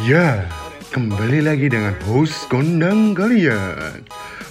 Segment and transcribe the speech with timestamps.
[0.00, 0.48] Ya,
[0.96, 4.00] kembali lagi dengan host kondang kalian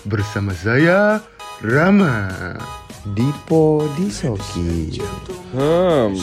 [0.06, 1.26] Bersama saya,
[1.66, 2.30] Rama
[3.18, 5.02] Dipo Disoki
[5.50, 6.14] Hmm,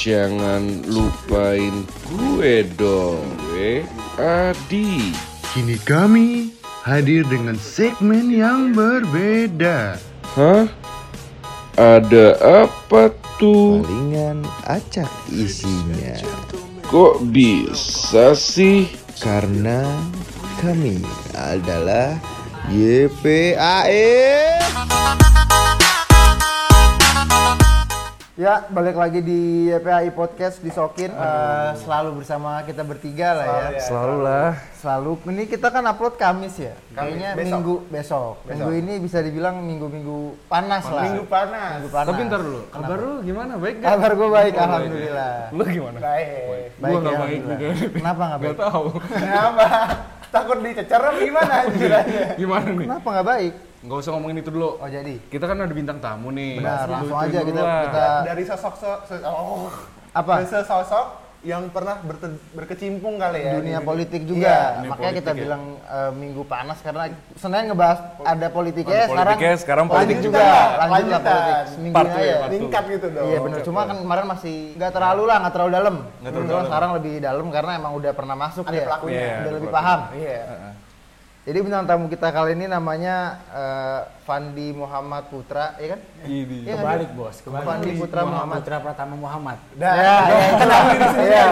[0.00, 3.84] jangan lupain gue dong, eh.
[4.16, 5.12] Adi.
[5.52, 6.56] Kini kami
[6.88, 10.00] hadir dengan segmen yang berbeda
[10.40, 10.64] Hah?
[11.76, 13.84] Ada apa tuh?
[13.84, 16.16] Palingan acak isinya
[16.88, 18.88] Kok bisa sih?
[19.20, 19.84] Karena
[20.56, 21.04] kami
[21.36, 22.16] adalah
[22.72, 24.56] YPAE
[28.38, 31.10] Ya, balik lagi di YPAI Podcast di Sokin.
[31.10, 33.82] Eh, selalu bersama kita bertiga lah ya.
[33.82, 34.48] Selalu lah.
[34.78, 35.18] Selalu.
[35.26, 36.78] Ini kita kan upload Kamis ya.
[36.94, 37.50] Kayaknya besok.
[37.50, 38.34] minggu besok.
[38.46, 41.02] Minggu ini bisa dibilang minggu-minggu panas lah.
[41.10, 41.82] Minggu panas.
[41.82, 42.08] Minggu panas.
[42.14, 43.52] Tapi ntar dulu, kabar lu gimana?
[43.58, 43.90] Baik gak?
[43.90, 45.34] Kabar gue baik, alhamdulillah.
[45.50, 45.98] Lu gimana?
[45.98, 46.66] Baik.
[46.78, 47.68] Baik, Gua ya, baik juga.
[47.90, 48.54] Kenapa nggak baik?
[48.54, 48.86] Gak tahu.
[49.18, 49.66] Kenapa?
[50.30, 51.54] Takut dicecer gimana?
[52.38, 52.86] Gimana nih?
[52.86, 53.54] Kenapa nggak baik?
[53.80, 54.74] Gak usah ngomongin itu dulu.
[54.76, 55.14] Oh jadi.
[55.24, 56.58] Kita kan ada bintang tamu nih.
[56.58, 57.80] Benar, langsung aja kita lah.
[57.84, 59.70] kita Dari sosok so- so- oh.
[60.10, 60.32] apa?
[60.40, 61.06] Dari sosok
[61.38, 64.28] yang pernah berte- berkecimpung kali ya dunia di- politik Iya.
[64.28, 64.54] juga.
[64.74, 65.42] dunia Makanya kita politik ya.
[65.46, 70.26] bilang eh, minggu panas karena Senin ngebahas ada politiknya, Ada sekarang politiknya, sekarang politik lanjut
[70.26, 70.38] juga.
[70.40, 70.50] juga.
[70.50, 71.22] Lanjut lah Lanjutan.
[71.30, 71.66] politik.
[71.70, 72.18] Seminggu aja.
[72.18, 72.36] ya.
[72.50, 73.26] Tingkat gitu dong.
[73.30, 73.58] Iya benar.
[73.62, 75.94] Cuma kan kemarin masih nggak terlalu lah, nggak terlalu dalam.
[76.18, 76.66] Nggak terlalu dalam.
[76.66, 78.84] sekarang lebih dalam karena emang udah pernah masuk Ada ya.
[78.84, 79.20] pelakunya.
[79.22, 80.00] Iya, udah lebih paham.
[80.12, 80.40] Iya.
[81.48, 86.00] Jadi bintang tamu kita kali ini namanya eh, Fandi Muhammad Putra, ya kan?
[86.28, 86.68] Ini.
[86.68, 87.16] Iya, Kebalik kan?
[87.16, 87.64] bos, kebalik.
[87.64, 88.60] Fandi Putra Muhammad.
[88.60, 89.56] Putra Pratama Muhammad.
[89.80, 89.94] Dah.
[89.96, 90.44] Ya, ya,
[91.24, 91.44] ya, ya,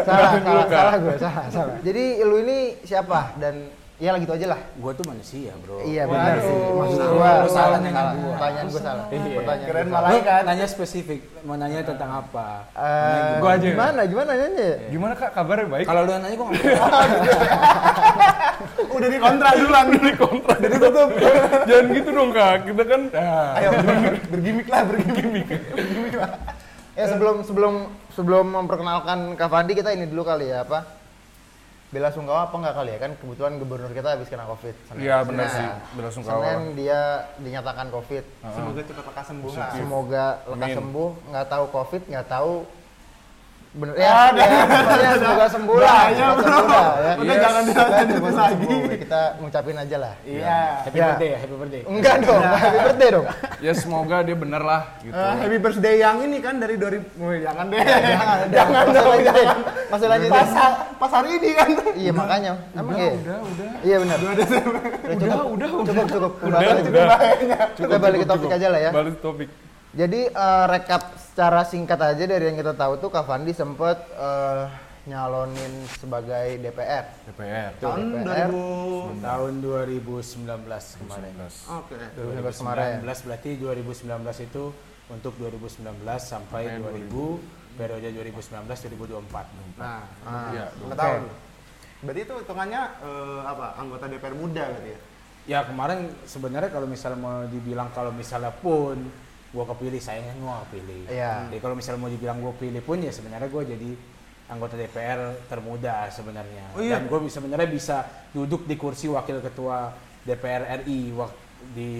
[0.00, 1.76] salah, salah, salah gue, salah, salah.
[1.84, 4.58] Jadi lu ini siapa dan ya lah gitu aja lah.
[4.72, 5.80] Gue tuh manusia bro.
[5.80, 6.52] Iya benar sih.
[6.52, 8.30] Maksud gua salah nanya gua.
[8.34, 9.04] Pertanyaan gua salah.
[9.08, 9.34] Iya.
[9.34, 10.08] Pertanyaan Keren malah.
[10.20, 10.42] kan?
[10.44, 12.46] nanya spesifik, mau nanya tentang apa?
[12.72, 13.66] Eh, Gua aja?
[13.66, 14.00] Gimana?
[14.04, 14.68] Gimana nanya?
[14.86, 15.84] Gimana kak kabarnya baik?
[15.84, 16.64] Kalau lu nanya gue nggak
[18.88, 19.84] Udah di kontra duluan.
[19.92, 21.08] di kontrak jadi tutup.
[21.64, 22.54] Jangan gitu dong kak.
[22.64, 23.00] Kita kan.
[23.12, 23.56] Ah.
[23.56, 25.46] Ayo ber- bergimik lah, bergimik.
[25.70, 26.30] bergimik lah.
[26.92, 27.72] Ya sebelum sebelum
[28.08, 30.84] sebelum memperkenalkan Kak Fandi kita ini dulu kali ya apa?
[31.86, 34.74] Bela sungkawa apa enggak kali ya kan kebetulan gubernur kita habis kena covid.
[34.90, 35.06] Senin.
[35.06, 35.66] Iya benar sih.
[35.94, 36.42] Bela sungkawa.
[36.42, 37.00] Senin dia
[37.38, 38.24] dinyatakan covid.
[38.42, 39.50] Semoga cepat lekas sembuh.
[39.70, 40.78] Semoga lekas Amin.
[40.82, 41.10] sembuh.
[41.30, 42.52] Nggak tahu covid, nggak tahu
[43.76, 45.84] bener ya, ya, pokoknya semoga sembuh lah.
[45.86, 47.12] Bahaya, semoga ya.
[47.16, 48.54] Udah jangan dilanjutin Semoga lagi.
[48.56, 48.80] sembuh.
[48.96, 50.12] Kita ngucapin aja lah.
[50.24, 50.58] Iya.
[50.80, 51.04] Happy Ya.
[51.06, 51.82] birthday ya, happy birthday.
[51.84, 53.26] Enggak dong, happy birthday dong.
[53.56, 55.12] Ya semoga dia bener lah gitu.
[55.12, 57.78] Eh, happy birthday yang ini kan dari 2000 Wih, jangan deh.
[57.84, 59.06] Jangan, jangan dong.
[59.06, 59.48] Lanjutin.
[59.86, 60.32] Masih lanjutin.
[60.32, 60.50] Pas,
[60.96, 61.68] pas hari ini kan.
[61.92, 62.52] Iya makanya.
[62.72, 63.12] Emang Udah, iya?
[63.12, 63.68] udah, udah.
[63.84, 64.16] Iya benar.
[64.16, 64.46] Udah,
[65.06, 65.68] udah, udah.
[65.84, 66.32] Cukup, cukup.
[66.42, 67.18] Udah, udah.
[67.76, 68.90] Kita balik ke topik aja lah ya.
[68.90, 69.48] Balik ke topik.
[69.96, 74.64] Jadi eh, rekap secara singkat aja dari yang kita tahu tuh Kak Fandi sempet eh,
[75.08, 77.04] nyalonin sebagai DPR.
[77.24, 77.70] DPR.
[77.80, 79.24] Tuh, Tahun DPR 2000.
[79.24, 81.32] Tahun 2019 kemarin.
[81.80, 81.94] Oke.
[82.12, 82.92] 2019 kemarin.
[83.00, 84.64] 2019 berarti 2019 itu
[85.06, 85.80] untuk 2019
[86.20, 89.80] sampai 2000 periode 2019 2024.
[89.80, 91.16] Nah, Ah, Iya, nggak tahu.
[92.04, 93.66] Berarti itu hitungannya eh, apa?
[93.80, 95.00] Anggota DPR muda berarti ya?
[95.46, 98.98] Ya kemarin sebenarnya kalau misalnya mau dibilang kalau misalnya pun
[99.56, 101.08] gua kepilih saya gua kepilih.
[101.08, 101.48] Iya.
[101.48, 103.90] Jadi kalau misalnya mau dibilang gua pilih pun ya sebenarnya gua jadi
[104.46, 106.64] anggota DPR termuda sebenarnya.
[106.76, 107.00] Oh, iya?
[107.00, 107.96] Dan gua bisa- sebenarnya bisa
[108.30, 111.90] duduk di kursi wakil ketua DPR RI waktu di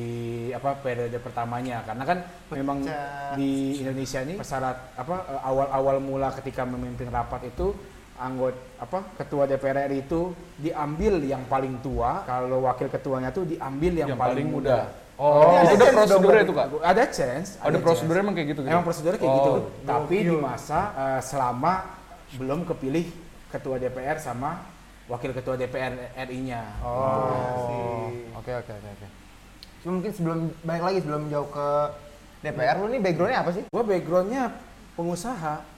[0.52, 2.18] apa periode pertamanya karena kan
[2.52, 3.34] memang Pecah.
[3.34, 7.72] di Indonesia ini syarat apa eh, awal-awal mula ketika memimpin rapat itu
[8.14, 10.30] anggota apa ketua DPR RI itu
[10.60, 14.76] diambil yang paling tua kalau wakil ketuanya tuh diambil yang, Yang paling, paling muda.
[15.16, 16.66] Oh, ada udah chance prosedurnya itu kak.
[16.84, 17.48] Ada chance.
[17.56, 18.60] Ada prosedurnya emang kayak gitu.
[18.60, 18.68] gitu?
[18.68, 19.52] Emang prosedurnya kayak Oh, gitu.
[19.88, 20.44] Tapi di gokil.
[20.44, 21.72] masa eh, selama
[22.36, 23.06] belum kepilih
[23.48, 24.60] ketua DPR sama
[25.08, 25.96] wakil ketua DPR
[26.28, 26.62] RI-nya.
[26.84, 28.12] Oh.
[28.36, 29.06] Oke oke oke oke.
[29.80, 31.68] Cuma mungkin sebelum balik lagi sebelum jauh ke
[32.44, 33.62] DPR lu nih backgroundnya apa sih?
[33.72, 34.42] Gua backgroundnya
[34.98, 35.75] pengusaha.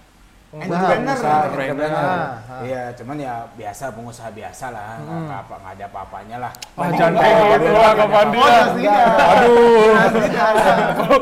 [0.48, 1.12] Entrepreneur.
[1.12, 1.68] pengusaha, entrepreneur.
[1.76, 2.08] entrepreneur.
[2.08, 2.60] Ah, ah.
[2.64, 6.52] Iya, cuman ya biasa pengusaha biasa lah, nggak apa-apa, nggak ada apa-apanya lah.
[6.72, 8.64] Ah, jangan kayak gitu lah Kak Pandi lah.
[9.28, 9.92] Aduh.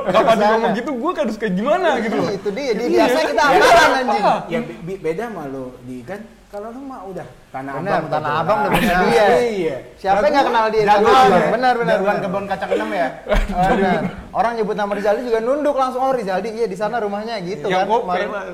[0.06, 2.16] Kak Pandi ngomong gitu, gue harus kayak gimana gitu.
[2.16, 4.24] Iya, itu dia, dia biasa kita amalan anjing.
[4.46, 8.30] Ya be- be- beda malu di kan kalau lu mah udah tanah Benar, abang tanah
[8.38, 8.78] abang udah benar.
[8.78, 9.24] punya dia.
[9.42, 9.76] Iya.
[9.98, 10.82] Siapa yang nggak kenal dia?
[10.84, 11.38] Jagoan ya?
[11.50, 11.92] Benar benar.
[11.92, 12.24] Jagoan benar.
[12.24, 13.06] kebun kacang enam ya?
[13.50, 14.00] Benar.
[14.30, 17.82] Orang nyebut nama Rizaldi juga nunduk langsung oh Rizaldi iya di sana rumahnya gitu Yang
[17.82, 17.88] kan.
[17.88, 18.28] gope Kemarin.
[18.30, 18.44] lah.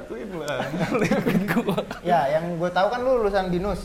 [2.03, 3.81] Ya, yang gue tahu kan lu lulusan binus.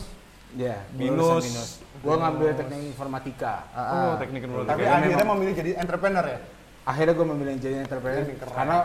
[0.50, 1.44] Iya, Binus.
[1.44, 1.70] binus.
[1.98, 3.52] Gua ngambil teknik informatika.
[3.70, 4.14] Ah, Oh, ah.
[4.16, 4.70] teknik informatika.
[4.72, 6.38] Tapi akhirnya memang memilih jadi entrepreneur ya?
[6.82, 8.76] Akhirnya gue memilih jadi entrepreneur karena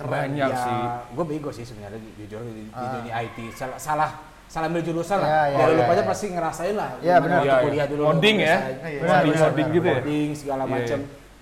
[0.00, 0.78] banyak ya, sih.
[1.12, 2.88] Gue bego sih sebenarnya ju- jujur di, di Ah.
[2.94, 3.36] dunia IT.
[3.52, 4.10] Salah, salah
[4.50, 5.28] salah ambil jurusan lah.
[5.30, 6.08] Iya, iya, Ya, lu iya, pada iya.
[6.10, 6.90] pasti ngerasain lah.
[6.98, 7.38] Iya, benar.
[7.40, 7.62] Iya, iya.
[7.62, 8.02] kuliah dulu.
[8.10, 8.56] Ngoding lu ya?
[8.58, 8.76] ngerasain.
[8.82, 9.70] Iya, benar, ngoding benar.
[9.70, 9.94] gitu ya?
[9.94, 10.98] Ngoding segala Iya, macam.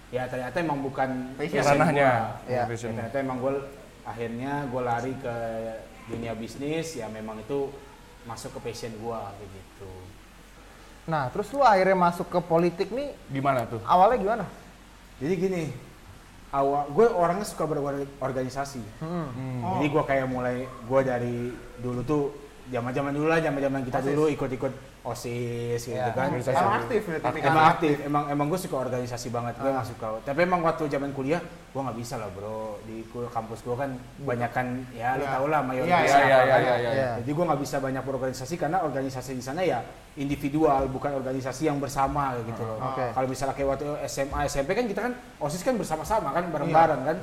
[0.08, 2.08] Ya ternyata emang bukan passion Ranahnya.
[2.12, 2.48] gua.
[2.48, 2.62] Iya.
[2.64, 3.54] Ya, ternyata emang gue
[4.04, 5.34] akhirnya gue lari ke
[6.08, 7.68] dunia bisnis ya memang itu
[8.24, 9.90] masuk ke passion gue gitu.
[11.04, 13.80] Nah, terus lu akhirnya masuk ke politik nih Gimana tuh?
[13.84, 14.44] awalnya gimana?
[15.20, 15.64] Jadi gini,
[16.48, 18.80] awal gue orangnya suka berorganisasi.
[19.00, 19.28] Hmm.
[19.80, 21.36] Jadi gue kayak mulai gue dari
[21.80, 22.22] dulu tuh
[22.68, 24.72] zaman-zaman dulu lah, zaman-zaman kita dulu ikut-ikut
[25.02, 26.10] osis gitu Iya.
[26.10, 26.28] kan.
[26.34, 27.18] Emang aktif ya.
[27.40, 30.20] Emang aktif, emang emang gue suka organisasi banget, gue emang suka.
[30.22, 32.82] Tapi emang waktu zaman kuliah, gue nggak bisa lah bro.
[32.84, 33.90] Di kampus gue kan
[34.20, 35.32] banyakan ya lu Iya.
[35.32, 36.60] tau lah Iya, mayoritas iya, apa iya, kan.
[36.60, 36.90] iya, iya.
[36.92, 37.10] Iya.
[37.22, 39.80] Jadi gue nggak bisa banyak berorganisasi karena organisasi di sana ya
[40.18, 42.82] individual, bukan organisasi yang bersama gitu loh.
[42.90, 43.14] Oke.
[43.14, 47.16] Kalau misalnya kayak waktu SMA, SMP kan kita kan osis kan bersama-sama kan bareng-bareng kan.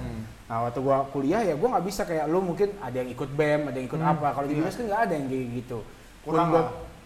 [0.46, 3.68] Nah waktu gua kuliah ya gua nggak bisa kayak lu mungkin ada yang ikut bem,
[3.68, 4.32] ada yang ikut apa.
[4.32, 5.80] Kalau di binus kan nggak ada yang kayak gitu.
[6.24, 6.64] Kurang gua.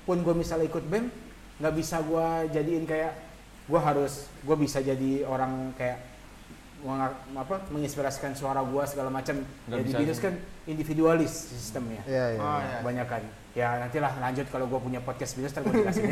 [0.10, 1.14] Pun gua misalnya ikut bem,
[1.62, 3.14] nggak bisa gua jadiin kayak
[3.70, 6.02] gua harus gua bisa jadi orang kayak
[7.36, 9.38] apa menginspirasikan suara gua segala macam.
[9.68, 10.26] Nggak Ya di bisa binus juga.
[10.26, 10.34] kan
[10.66, 12.02] individualis sistemnya.
[12.08, 12.40] Iya, iya.
[12.40, 12.66] Oh, iya.
[12.66, 12.78] iya.
[12.82, 13.22] Kebanyakan.
[13.54, 16.10] Ya nantilah lanjut kalau gua punya podcast binus ntar gua jelasin.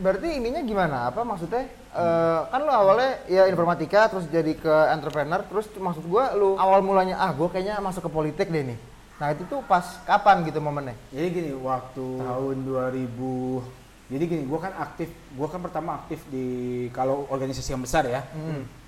[0.00, 0.96] Berarti ininya gimana?
[1.08, 1.68] Apa maksudnya?
[1.90, 6.82] eh, kan lu awalnya ya informatika terus jadi ke entrepreneur terus maksud gua lu awal
[6.82, 8.78] mulanya ah gua kayaknya masuk ke politik deh nih.
[9.20, 10.96] Nah itu tuh pas kapan gitu momennya?
[11.12, 13.78] Jadi gini, waktu tahun 2000
[14.10, 15.06] jadi gini, gua kan aktif,
[15.38, 18.26] gua kan pertama aktif di kalau organisasi yang besar ya.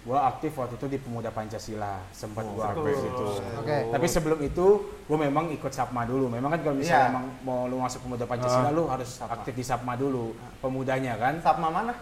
[0.02, 3.26] Gua aktif waktu itu di Pemuda Pancasila, sempat gua aktif itu.
[3.61, 3.93] Oke.
[3.94, 4.67] Tapi sebelum itu
[5.06, 6.26] gua memang ikut Sapma dulu.
[6.26, 7.12] Memang kan kalau misalnya Iya.
[7.14, 11.38] emang mau lu masuk Pemuda Pancasila lu harus aktif di Sapma dulu, pemudanya kan.
[11.38, 11.94] Sapma mana?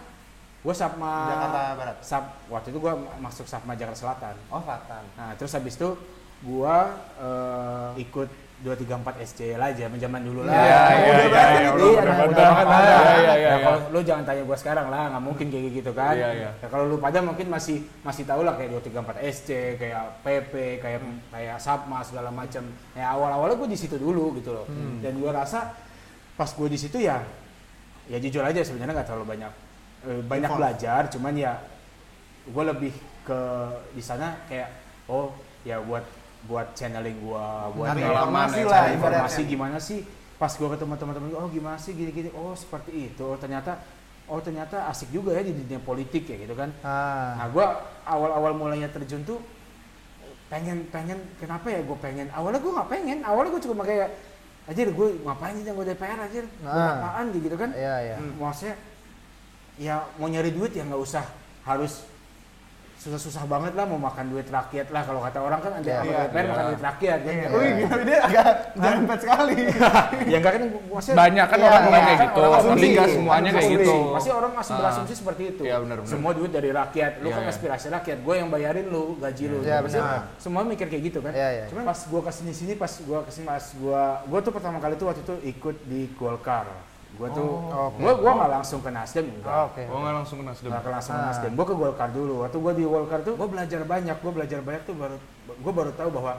[0.65, 1.97] Gua Sapma Jakarta Barat.
[2.01, 4.35] Sap, waktu itu gua masuk Sapma Jakarta Selatan.
[4.49, 5.03] Oh, Selatan.
[5.13, 5.93] Nah, terus habis itu
[6.41, 6.77] gua
[7.21, 8.29] eh, ikut
[8.61, 10.53] 234 SC lah zaman zaman dulu lah.
[10.53, 11.73] Iya, iya, iya, iya, Iya.
[11.73, 13.55] Iya, iya, iya, Ya, iya.
[13.65, 16.13] kalau lu jangan tanya gua sekarang lah, nggak mungkin kayak gitu kan.
[16.13, 16.49] Iya, iya.
[16.61, 19.49] Ya, kalau lu pada mungkin masih masih tahu lah kayak 234 SC,
[19.81, 21.01] kayak PP, kayak
[21.33, 22.61] kayak Sapma segala macam.
[22.93, 24.69] Ya awal-awalnya gua di situ dulu gitu loh.
[25.01, 25.73] Dan gua rasa
[26.37, 27.17] pas gua di situ ya
[28.09, 29.53] ya jujur aja sebenarnya nggak terlalu banyak
[30.05, 31.53] eh, banyak belajar, cuman ya
[32.41, 33.39] gue lebih ke
[33.93, 34.69] di sana kayak
[35.05, 35.29] oh
[35.61, 36.01] ya buat
[36.49, 39.99] buat channeling gua buat Cari informasi cari lah, informasi gimana sih
[40.41, 42.29] pas gua ketemu teman-teman gua, oh gimana sih gini-gini?
[42.33, 43.21] Oh seperti itu.
[43.21, 43.77] Oh ternyata
[44.25, 46.73] oh ternyata asik juga ya di dunia politik ya gitu kan.
[46.81, 47.37] Ah.
[47.37, 47.65] nah gua
[48.07, 49.37] awal-awal mulainya terjun tuh
[50.51, 52.27] pengen pengen kenapa ya gue pengen?
[52.35, 53.17] Awalnya gue nggak pengen.
[53.23, 54.09] Awalnya gue cuma kayak
[54.67, 56.99] aja gue ngapain sih gue DPR aja Nah.
[56.99, 57.71] apaan gitu kan.
[57.71, 58.15] Iya, iya.
[58.19, 58.75] Hmm, maksudnya
[59.79, 61.23] ya mau nyari duit ya nggak usah
[61.63, 62.03] harus
[63.01, 66.21] susah-susah banget lah mau makan duit rakyat lah kalau kata orang kan ada apa iya.
[66.29, 67.47] DPR makan duit rakyat kan Iya.
[67.49, 69.57] Wih, gila, dia agak jampet sekali.
[70.31, 71.89] ya enggak kan maksudnya Banyak kan Iya, orang iya.
[71.97, 72.87] kayak gitu, Orang tapi asumsi.
[72.93, 73.95] nggak semuanya kayak gitu.
[74.13, 74.77] Pasti orang masih Ah.
[74.77, 75.61] berasumsi seperti itu.
[75.65, 76.11] Iya, benar, benar.
[76.13, 77.11] Semua duit dari rakyat.
[77.17, 77.51] Lu Iya, kan iya.
[77.51, 78.17] aspirasi rakyat.
[78.21, 79.57] Gue yang bayarin lu gaji lu.
[79.65, 79.99] Iya, Pasti.
[80.37, 81.33] Semua mikir kayak gitu kan.
[81.33, 81.65] Iya, iya.
[81.73, 84.77] Cuman pas gue ke sini sini, pas gue ke sini, pas gue, gue tuh pertama
[84.77, 86.69] kali tuh waktu itu ikut di Golkar.
[87.21, 88.01] Gue tuh, Oh, oke.
[88.01, 89.53] gue gue nggak langsung ke Nasdem enggak.
[89.53, 89.83] Oh, Oke.
[89.85, 90.69] Oh nggak langsung ke Nasdem.
[90.69, 91.27] Nggak langsung ke Ah.
[91.27, 91.51] Nasdem.
[91.53, 92.33] Gue ke Golkar dulu.
[92.41, 94.17] Waktu gue di Golkar tuh, gue belajar banyak.
[94.17, 96.33] Gue belajar banyak tuh baru, gue baru tahu bahwa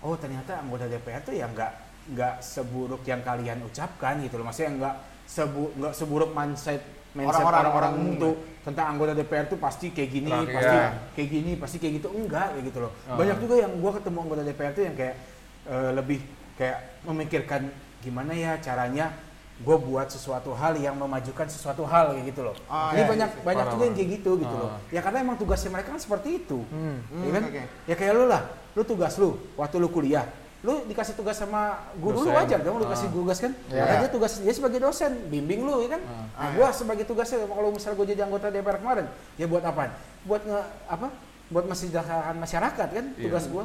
[0.00, 1.70] oh ternyata anggota DPR tuh ya nggak
[2.10, 4.44] nggak seburuk yang kalian ucapkan gitu loh.
[4.44, 6.80] Maksudnya nggak sebu nggak seburuk mindset
[7.12, 10.50] mindset Orang-orang- orang-orang orang umum tuh tentang anggota DPR tuh pasti kayak gini, Rakyat.
[10.50, 10.76] pasti
[11.14, 12.08] kayak gini, pasti kayak gitu.
[12.10, 12.92] Enggak kayak gitu loh.
[13.04, 13.14] Ah.
[13.14, 15.16] Banyak juga yang gue ketemu anggota DPR tuh yang kayak
[15.64, 16.20] eh, lebih
[16.54, 17.62] kayak memikirkan
[18.00, 19.08] gimana ya caranya
[19.54, 22.56] gue buat sesuatu hal yang memajukan sesuatu hal kayak gitu loh.
[22.66, 24.70] Ah, Jadi iya, banyak iya, banyak Parah, juga yang kayak gitu gitu loh.
[24.74, 24.78] Ah.
[24.90, 26.58] Ya karena emang tugasnya mereka kan seperti itu.
[26.74, 26.98] Hmm.
[27.22, 27.42] Ya kan?
[27.46, 27.62] oke.
[27.86, 28.42] Ya kayak lu lah,
[28.74, 30.26] lu tugas lu waktu lu kuliah,
[30.60, 32.34] lu dikasih tugas sama guru lu Dosen.
[32.34, 33.14] wajar dong lu kasih Ah.
[33.14, 33.52] tugas kan?
[33.70, 33.78] Iya.
[33.78, 36.02] Karena dia tugas dia sebagai dosen, bimbing lu ya kan?
[36.02, 39.06] Nah, gua sebagai tugasnya kalau misalnya gua jadi anggota DPR kemarin,
[39.38, 39.94] ya buat apa?
[40.26, 41.06] Buat nge apa?
[41.46, 43.22] Buat mesejahterakan masyarakat kan Iya.
[43.30, 43.64] tugas gua.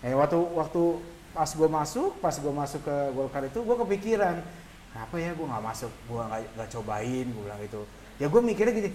[0.00, 0.82] Eh waktu waktu
[1.36, 4.40] pas gua masuk, pas gua masuk ke Golkar itu gua kepikiran,
[4.96, 7.80] kenapa ya gua nggak masuk, gua nggak cobain, gua bilang gitu.
[8.16, 8.90] Ya gua mikirnya gini,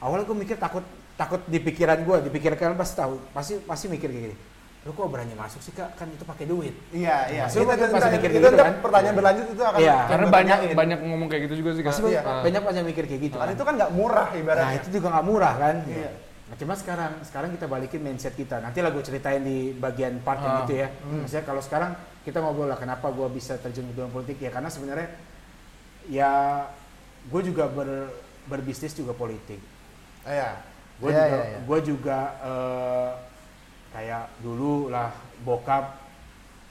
[0.00, 0.80] awalnya gue mikir takut
[1.14, 4.36] takut di pikiran gue di pikiran kalian pasti tahu pasti pasti mikir kayak gini
[4.86, 7.42] lu kok berani masuk sih kak kan itu pakai duit Iya, iya.
[7.44, 8.74] Maksudnya Itu- kan itu- pasti mikir itu gitu kan?
[8.78, 9.96] Pertanyaan berlanjut itu akan Iya.
[10.06, 10.78] Karena banyak bertanyain.
[10.78, 11.82] banyak ngomong kayak gitu juga sih.
[11.82, 12.06] pasti Kak.
[12.08, 12.42] banyak, Ah.
[12.46, 14.78] banyak pasti mikir kayak gitu Dan itu kan nggak murah nah ibaratnya.
[14.78, 16.10] itu juga nggak murah kan Iya.
[16.46, 20.38] nah, cuma sekarang sekarang kita balikin mindset kita nanti lah gue ceritain di bagian part
[20.38, 20.62] yang Ah.
[20.62, 21.90] itu ya maksudnya kalau sekarang
[22.28, 25.08] kita ngobrol lah kenapa gue bisa terjun ke dunia politik ya karena sebenarnya
[26.06, 26.30] ya
[27.24, 28.12] gue juga ber,
[28.44, 29.56] berbisnis juga politik
[30.22, 30.60] Iya.
[30.98, 31.58] gue Iya, juga iya, iya.
[31.64, 33.10] gue juga eh,
[33.88, 35.08] kayak dulu lah
[35.40, 36.04] bokap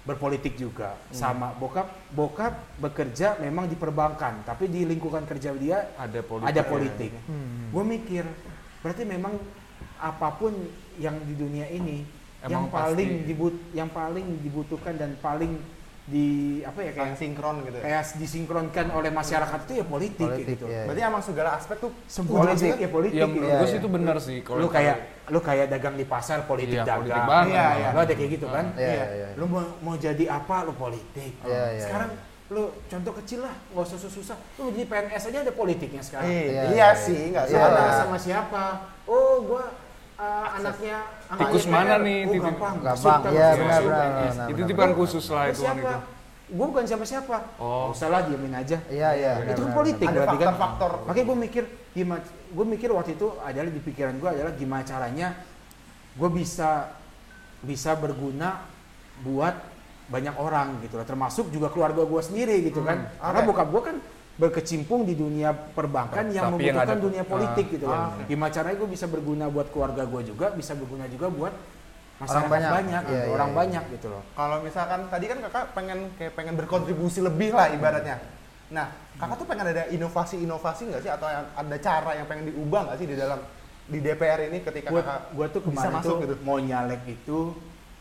[0.04, 6.22] berpolitik juga sama bokap bokap bekerja memang di perbankan tapi di lingkungan kerja dia Ada
[6.22, 6.48] politik.
[6.48, 7.74] ada politik Hmm.
[7.74, 8.24] gue mikir
[8.80, 9.36] berarti memang
[9.98, 10.54] apa pun
[10.96, 12.06] yang di dunia ini
[12.40, 13.26] yang Emang paling pasti.
[13.26, 15.58] dibut yang paling dibutuhkan dan paling
[16.06, 16.28] di
[16.64, 17.84] apa ya Kayak sinkron gitu ya.
[17.84, 20.66] kayak disinkronkan oleh masyarakat itu ya politik, Politik, gitu.
[20.66, 20.88] iya.
[20.88, 23.18] Berarti emang segala aspek tuh Semua politik ya politik.
[23.18, 23.34] Ya gitu.
[23.34, 23.74] menurut Iya, gue iya.
[23.74, 24.38] sih itu benar sih.
[24.40, 24.96] Kalau lu kayak
[25.28, 27.00] lu kayak dagang di pasar politik Iya, dagang.
[27.04, 27.52] politik banget.
[27.52, 27.88] Iya, iya.
[27.92, 28.66] Lu ada kayak gitu kan?
[28.74, 29.28] Iya, iya, iya.
[29.36, 31.34] Lu mau mau jadi apa lu politik.
[31.44, 32.10] Iya, iya, Sekarang
[32.48, 34.38] lu contoh kecil lah, nggak usah susah-susah.
[34.56, 36.24] Lu jadi PNS aja ada politiknya sekarang.
[36.26, 36.90] Iya, Iya, iya iya.
[36.96, 37.96] sih, nggak Iya, Salah salah.
[38.00, 38.64] sama siapa?
[39.04, 39.76] Oh, gua
[40.18, 40.98] uh, anaknya
[41.28, 42.76] Tikus mana nih, Oh, titik- gampang.
[42.82, 45.80] Gampang, iya, benar, benar, itu tipuan khusus lah itu siapa?
[45.80, 45.98] itu.
[46.48, 47.60] Gue bukan siapa-siapa.
[47.60, 47.92] Oh.
[47.92, 48.80] Usah lah diemin aja.
[48.88, 49.32] Iya, iya.
[49.52, 50.46] itu kan politik Ada berarti kan.
[50.56, 50.92] faktor-faktor.
[51.04, 55.28] Makanya gue mikir gimana gue mikir waktu itu adalah di pikiran gue adalah gimana caranya
[56.16, 56.96] gue bisa
[57.60, 58.64] bisa berguna
[59.28, 59.60] buat
[60.08, 61.04] banyak orang gitu loh.
[61.04, 63.12] Termasuk juga keluarga gue sendiri gitu kan.
[63.20, 63.48] Karena oke.
[63.52, 63.96] bokap gue kan
[64.38, 68.00] berkecimpung di dunia perbankan yang Tapi yang membutuhkan ada- dunia politik ah, gitu loh.
[68.30, 71.54] Gimana caranya gue bisa berguna buat keluarga gue juga, bisa berguna juga buat
[72.18, 72.72] masyarakat banyak.
[72.72, 73.58] banyak, Iya, gitu, iya, orang iya.
[73.58, 74.24] banyak gitu loh.
[74.38, 78.18] Kalau misalkan tadi kan kakak pengen kayak pengen berkontribusi lebih lah ibaratnya.
[78.70, 82.82] Nah, kakak tuh pengen ada inovasi-inovasi nggak sih atau yang ada cara yang pengen diubah
[82.94, 83.42] nggak sih di dalam
[83.88, 86.36] di DPR ini ketika gue kakak gue tuh bisa kemarin masuk tuh gitu?
[86.44, 87.40] mau nyalek itu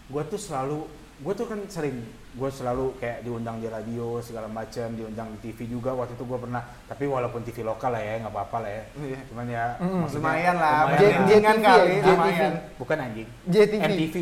[0.06, 0.78] gue tuh selalu
[1.16, 1.96] gue tuh kan sering
[2.30, 6.38] gue selalu kayak diundang di radio segala macam diundang di TV juga waktu itu gue
[6.38, 9.20] pernah tapi walaupun TV lokal lah ya nggak apa-apa lah ya Iya.
[9.26, 9.96] cuman ya Mm.
[9.98, 11.16] maksudnya Lumayan lah, lumayan J- ya.
[11.16, 12.52] bandingan JTV, kali, lumayan.
[12.76, 13.82] bukan anjing JTV.
[13.82, 14.14] MTV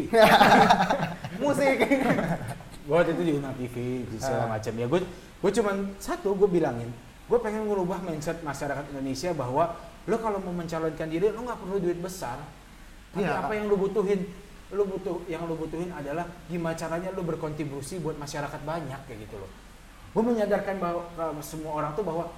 [1.42, 1.76] Musik.
[2.84, 5.00] gue waktu itu diundang TV di segala macam ya gue
[5.40, 6.90] gue cuman satu gue bilangin
[7.24, 9.72] gue pengen ngerubah mindset masyarakat Indonesia bahwa
[10.04, 12.38] lo kalau mau mencalonkan diri lo nggak perlu duit besar
[13.10, 13.40] tapi Iya.
[13.40, 14.20] apa yang lo butuhin
[14.73, 19.37] lo butuh yang lo butuhin adalah gimana caranya lo berkontribusi buat masyarakat banyak kayak gitu
[19.37, 19.50] loh
[20.14, 21.02] gue menyadarkan bahwa
[21.42, 22.30] semua orang tuh bahwa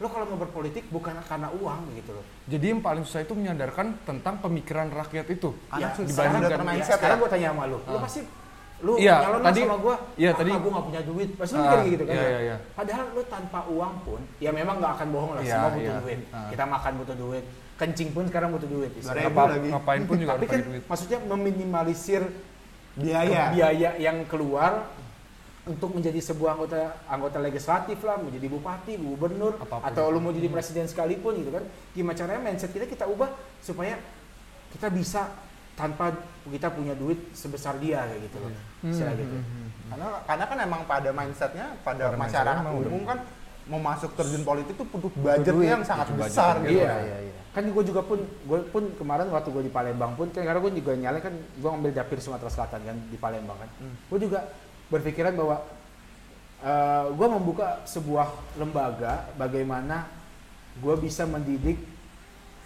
[0.00, 3.94] lo kalau mau berpolitik bukan karena uang gitu loh Jadi yang paling susah itu menyadarkan
[4.02, 5.54] tentang pemikiran rakyat itu.
[5.70, 6.40] Anak Ya, sekarang
[6.82, 7.22] ya, sekarang ya.
[7.22, 8.20] gue tanya sama lu, lu pasti
[8.80, 11.64] lu Iya, nyalon tadi- sama gue, iya, tadi- gue gak punya duit, pasti lu Ah,
[11.64, 12.14] mikir kayak gitu kan?
[12.14, 12.28] iya, ya?
[12.28, 12.56] iya, iya.
[12.72, 16.00] Padahal lu tanpa uang pun, ya memang gak akan bohong lah, Iya, semua butuh iya.
[16.00, 16.18] duit.
[16.30, 16.48] Ah.
[16.48, 17.44] Kita makan butuh duit,
[17.76, 18.90] kencing pun sekarang butuh duit.
[18.96, 19.68] Ngapa- lagi.
[19.68, 20.82] ngapain pun juga Tapi harus kan duit.
[20.84, 22.22] maksudnya meminimalisir
[22.96, 23.54] Biaya.
[23.54, 24.90] biaya yang keluar
[25.62, 29.86] untuk menjadi sebuah anggota anggota legislatif lah, mau jadi bupati, gubernur, Apa pun.
[29.86, 31.64] atau lu mau jadi presiden sekalipun gitu kan.
[31.92, 33.28] Gimana caranya mindset kita kita ubah
[33.60, 34.00] supaya
[34.72, 35.28] kita bisa
[35.78, 36.12] tanpa
[36.46, 38.52] kita punya duit sebesar dia kayak gitu loh.
[38.84, 39.36] Istilah gitu.
[39.90, 43.18] Karena karena kan emang pada mindsetnya pada Pada masyarakat emang umum kan
[43.70, 46.74] mau masuk terjun politik tuh butuh duit, budgetnya yang sangat butuh besar budget.
[46.74, 46.82] gitu.
[46.82, 46.94] Iya.
[47.06, 47.34] iya, iya.
[47.50, 50.72] Kan gue juga pun, gue pun kemarin waktu gue di Palembang pun, kan karena gue
[50.78, 53.70] juga nyalek kan, gue ngambil dapil Sumatera Selatan kan di Palembang kan.
[54.10, 54.46] Gue juga
[54.90, 55.56] berpikiran bahwa
[57.14, 60.06] gue membuka sebuah lembaga bagaimana
[60.78, 61.78] gue bisa mendidik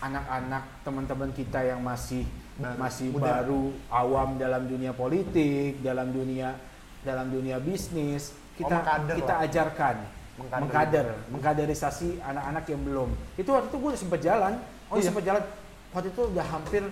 [0.01, 3.43] anak-anak teman-teman kita yang masih Baru, masih muda.
[3.43, 6.55] baru awam dalam dunia politik, dalam dunia
[7.03, 9.45] dalam dunia bisnis, Oh, kita mengkader kita lah.
[9.45, 9.97] ajarkan
[10.35, 10.61] Mengkader.
[10.63, 13.11] mengkader, mengkaderisasi anak-anak yang belum.
[13.35, 14.53] Itu waktu itu gue udah sempet jalan,
[14.89, 15.05] Oh, iya?
[15.05, 15.43] sempet jalan.
[15.91, 16.83] Waktu itu udah hampir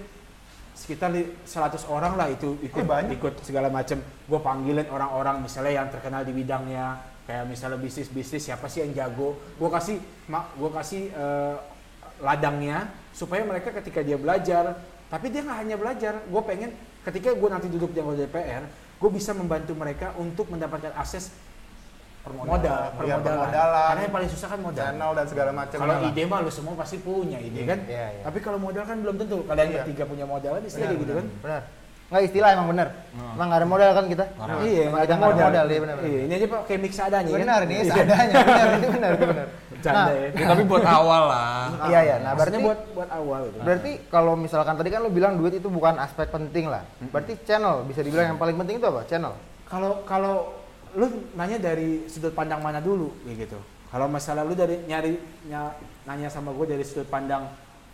[0.73, 3.15] sekitar li- 100 orang lah itu ikut Eh, banyak.
[3.17, 3.99] ikut segala macam.
[4.03, 9.39] Gue panggilin orang-orang misalnya yang terkenal di bidangnya, kayak misalnya bisnis-bisnis siapa sih yang jago.
[9.57, 11.55] Gue kasih mak, gue kasih eh,
[12.19, 14.77] ladangnya supaya mereka ketika dia belajar,
[15.13, 16.25] tapi dia nggak hanya belajar.
[16.25, 16.71] Gue pengen
[17.05, 18.65] ketika gue nanti duduk di anggota DPR,
[18.97, 21.29] gue bisa membantu mereka untuk mendapatkan akses
[22.23, 23.21] modal, Iya, permodalan.
[23.21, 23.89] permodalan.
[23.91, 24.79] Karena yang paling susah kan modal.
[24.81, 25.77] Channel dan segala macam.
[25.77, 27.79] Kalau ide mah lu semua pasti punya ide kan.
[27.85, 28.23] Iya, iya.
[28.25, 29.43] Tapi kalau modal kan belum tentu.
[29.45, 29.77] Kalian Iya.
[29.83, 31.27] bertiga punya modal kan istilah Benar, kayak gitu kan.
[31.43, 31.63] Benar.
[32.13, 32.89] Nggak istilah emang bener.
[33.35, 34.25] Emang nggak ada modal kan kita?
[34.63, 35.47] Iya, Emang kita ada modal.
[35.51, 35.97] modal, iya benar.
[35.99, 37.41] Iya, ini aja Pak kayak mix adanya kan.
[37.43, 37.93] Benar nih, Iya.
[37.93, 38.35] seadanya.
[38.39, 39.47] Benar, itu benar, benar.
[39.83, 40.29] Bercanda Nah, ya.
[40.31, 41.51] Ya, tapi buat awal lah.
[41.91, 42.17] Iya, iya.
[42.23, 43.59] Nah, berarti buat buat awal gitu.
[43.59, 46.87] Berarti kalau misalkan tadi kan lu bilang duit itu bukan aspek penting lah.
[47.11, 49.03] Berarti channel bisa dibilang yang paling penting itu apa?
[49.05, 49.35] Channel.
[49.67, 50.55] Kalau kalau
[50.95, 53.59] lu nanya dari sudut pandang mana dulu kayak gitu.
[53.91, 55.75] Kalau masalah lu dari nyari nya-
[56.05, 57.45] nanya sama gue dari sudut pandang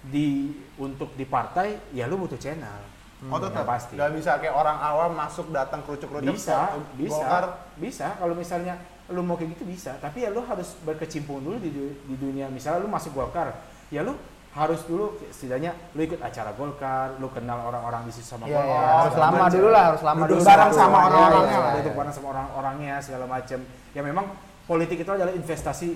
[0.01, 2.85] di untuk di partai, ya lu butuh channel.
[3.27, 3.95] Oh tetap Ya, pasti.
[3.99, 7.45] Gak bisa kayak orang awam masuk datang kerucuk-kerucuk bisa bisa Golkar.
[7.75, 8.79] bisa kalau misalnya
[9.09, 12.81] lu mau kayak gitu bisa tapi ya lu harus berkecimpung dulu di, di dunia misalnya
[12.81, 13.57] lu masuk Golkar
[13.89, 14.13] ya lu
[14.51, 18.69] harus dulu setidaknya lu ikut acara Golkar lu kenal orang-orang di situ sama Iya, Golkar
[18.75, 18.93] iya.
[18.99, 19.55] Harus lama macam.
[19.55, 20.45] dulu lah, harus lama Duduk dulu.
[20.45, 21.97] bareng satu- sama iya, orang-orangnya iya, lah, duduk iya.
[21.97, 24.27] bareng sama orang-orangnya segala macam ya memang
[24.65, 25.89] politik itu adalah investasi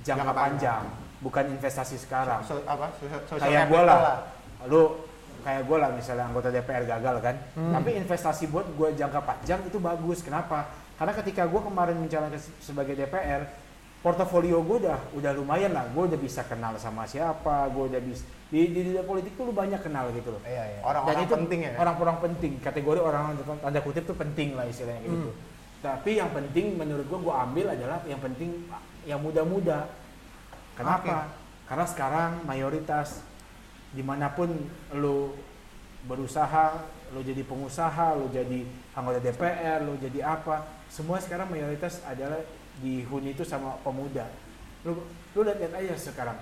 [0.00, 0.82] jangka, Jangka panjang.
[0.86, 2.86] panjang bukan investasi sekarang So- apa?
[2.96, 3.98] so- social kayak gue lah
[4.64, 4.82] lu
[5.40, 7.72] kayak gue lah misalnya anggota DPR gagal kan Hmm.
[7.72, 10.68] tapi investasi buat gue jangka panjang itu bagus kenapa
[11.00, 13.48] Karena ketika gue kemarin mencalonkan se- sebagai DPR,
[14.00, 15.88] portofolio gue udah udah lumayan lah.
[15.88, 18.20] Gue udah bisa kenal sama siapa, gue udah bisa
[18.52, 20.42] di, di dunia politik tuh lu banyak kenal gitu loh.
[20.44, 20.80] Iya, iya.
[20.84, 21.70] Orang-orang penting ya.
[21.78, 23.22] Orang-orang penting, kategori orang
[23.56, 25.30] tanda kutip tuh penting lah istilahnya kayak gitu.
[25.80, 28.68] Tapi yang penting menurut gua gua ambil adalah yang penting
[29.08, 29.88] yang muda-muda.
[30.76, 31.32] Kenapa?
[31.64, 33.24] Karena sekarang mayoritas
[33.90, 34.52] di mana pun
[34.92, 35.32] lu
[36.04, 42.42] berusaha, lu jadi pengusaha, lu jadi anggota DPR, lu jadi apa, semua sekarang mayoritas adalah
[42.78, 44.26] dihuni itu sama pemuda.
[44.82, 44.98] Lu
[45.30, 46.34] lu lihat-lihat aja sekarang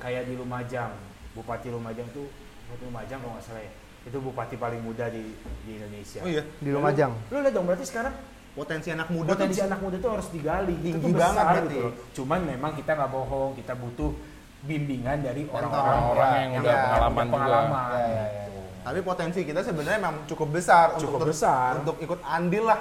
[0.00, 0.90] kayak di Lumajang,
[1.36, 2.24] Bupati Lumajang tuh
[2.66, 3.72] Bupati Lumajang kalau nggak salah ya,
[4.04, 6.24] itu bupati paling muda di di Indonesia.
[6.24, 6.42] Oh iya.
[6.58, 7.12] Di Lumajang.
[7.28, 8.14] Lu, lu lihat dong berarti sekarang
[8.54, 11.74] Potensi anak muda potensi anak muda itu harus digali Tinggi itu banget besar berarti.
[11.74, 11.88] gitu
[12.22, 14.10] cuman memang kita nggak bohong kita butuh
[14.62, 17.34] bimbingan dari orang-orang Orang-orang yang udah udah pengalaman juga.
[17.34, 18.60] pengalaman Ya, ya, gitu.
[18.86, 21.70] Tapi potensi kita sebenarnya memang cukup besar Cukup untuk besar.
[21.82, 22.78] untuk ikut andil lah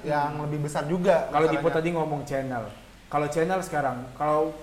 [0.00, 1.26] yang lebih besar juga.
[1.28, 2.64] kalau Dipo tadi ngomong channel
[3.06, 4.54] kalau channel sekarang kalau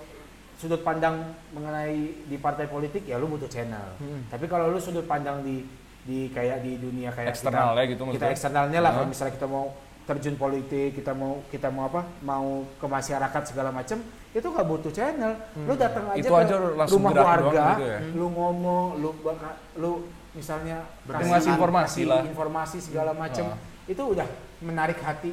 [0.54, 1.20] sudut pandang
[1.52, 1.94] mengenai
[2.24, 3.94] di partai politik ya lu butuh channel
[4.26, 5.62] tapi kalau lu sudut pandang di
[6.00, 9.12] di kayak di dunia kayak Eksternal kita, ya gitu kita eksternalnya lah kalau Hmm.
[9.12, 9.64] misalnya kita mau
[10.02, 14.88] terjun politik kita mau kita mau apa mau ke masyarakat segala macam itu nggak butuh
[14.88, 17.98] channel lu datang aja Itu ke aja langsung rumah warga gitu ya.
[18.16, 22.22] lu ngomong lu baka- lu misalnya kasih- informasi kasih lah.
[22.24, 23.60] informasi segala macam Ah.
[23.84, 24.24] itu udah
[24.60, 25.32] menarik hati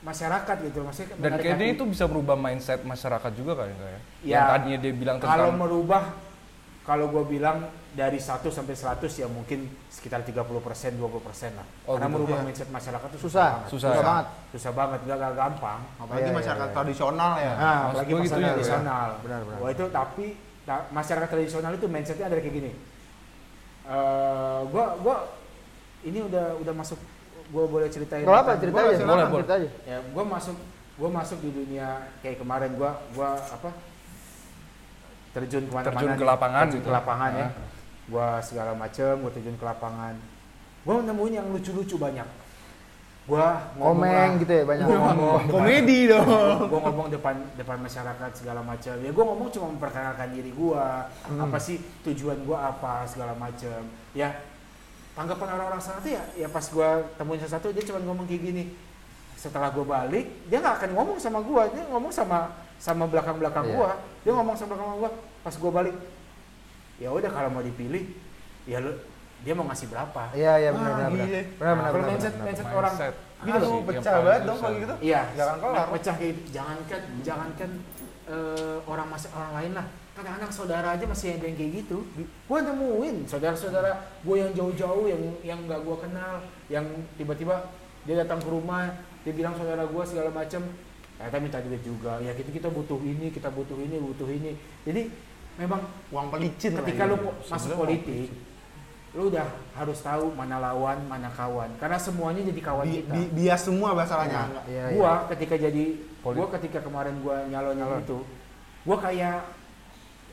[0.00, 1.76] masyarakat gitu maksudnya Dan kayaknya hati.
[1.76, 3.76] itu bisa merubah mindset masyarakat juga kan ya?
[3.78, 6.02] Ya, Yang tadinya dia bilang kalau tentang merubah
[6.80, 7.58] kalau gue bilang
[7.90, 12.14] dari 1 sampai 100 ya mungkin sekitar 30 persen 20 persen lah Oh, karena gitu.
[12.16, 12.44] merubah Iya.
[12.46, 13.48] mindset masyarakat itu Susah.
[13.50, 13.68] banget.
[13.68, 14.02] Susah Susah ya?
[14.02, 14.26] banget.
[14.50, 16.74] susah banget gak, gak gampang apalagi iya, masyarakat iya.
[16.74, 17.52] tradisional ya.
[17.52, 18.50] nah, Maksud apalagi gitu masyarakat ya.
[18.50, 19.58] tradisional Benar, benar.
[19.58, 20.26] Wah itu tapi
[20.62, 22.72] ta- masyarakat tradisional itu mindsetnya ada kayak gini
[23.82, 25.16] Eh, gua gua
[26.00, 27.00] ini udah udah masuk
[27.50, 29.02] gua boleh ceritain Gak apa, cerita aja.
[29.02, 29.30] boleh, boleh.
[29.36, 29.68] cerita aja.
[29.84, 30.56] ya gue masuk
[30.92, 31.88] gue masuk di dunia
[32.20, 33.70] kayak kemarin gue gua apa
[35.30, 36.86] terjun ke mana-mana Terjun ke lapangan terjun gitu.
[36.86, 37.50] ke lapangan ya Ah.
[38.06, 40.14] gue segala macem gue terjun ke lapangan
[40.80, 42.26] gue nemuin yang lucu-lucu banyak
[43.22, 43.46] gue
[43.76, 44.84] Komeng gitu ya banyak.
[44.84, 46.66] gue ngomong Komedi dong.
[46.66, 50.82] gue ngomong depan depan masyarakat segala macam ya gue ngomong cuma memperkenalkan diri gue
[51.30, 54.34] apa sih tujuan gue apa segala macam ya
[55.20, 58.64] tanggapan orang-orang sana tuh ya ya pas gue temuin sesuatu dia cuma ngomong kayak gini
[59.36, 63.68] setelah gue balik dia nggak akan ngomong sama gue dia ngomong sama sama belakang belakang
[63.68, 63.76] Iya.
[63.76, 63.90] gue
[64.24, 65.96] dia ngomong sama belakang gue pas gue balik
[66.96, 68.04] ya udah kalau mau dipilih
[68.64, 68.96] ya lu
[69.40, 71.10] dia mau ngasih berapa Iya, iya benar benar.
[71.12, 71.28] benar.
[71.28, 71.44] Benar
[71.76, 71.76] benar.
[71.80, 72.94] kalau benar, mindset benar, mindset orang
[73.40, 74.94] gitu loh pecah paling banget dong kalau gitu.
[75.00, 75.86] Iya, Jangan kelar.
[75.96, 76.40] Pecah kayak gitu.
[76.52, 77.70] Jangankan jangankan
[78.28, 79.86] eh, orang mas orang lain lah.
[80.20, 82.04] Kadang-kadang saudara aja masih ada yang kayak gitu.
[82.20, 86.84] Gue nemuin saudara-saudara gue yang jauh-jauh yang yang nggak gue kenal, yang
[87.16, 87.72] tiba-tiba
[88.04, 90.60] dia datang ke rumah, dia bilang saudara gue segala macam.
[91.16, 92.20] Ternyata minta duit juga.
[92.20, 94.60] Ya kita kita butuh ini, kita butuh ini, butuh ini.
[94.84, 95.08] Jadi
[95.56, 97.16] memang Uang pelicin ketika lu
[97.48, 98.28] masuk politik,
[99.16, 101.72] lu udah harus tahu mana lawan, mana kawan.
[101.80, 103.12] Karena semuanya jadi kawan Bi- kita.
[103.16, 104.52] bi- bias semua masalahnya.
[104.68, 104.84] Iya, iya.
[105.00, 105.84] gua ketika jadi
[106.20, 108.20] gua ketika kemarin gua nyalon nyalon itu
[108.84, 109.59] gua kayak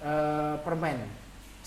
[0.02, 0.98] eh, permen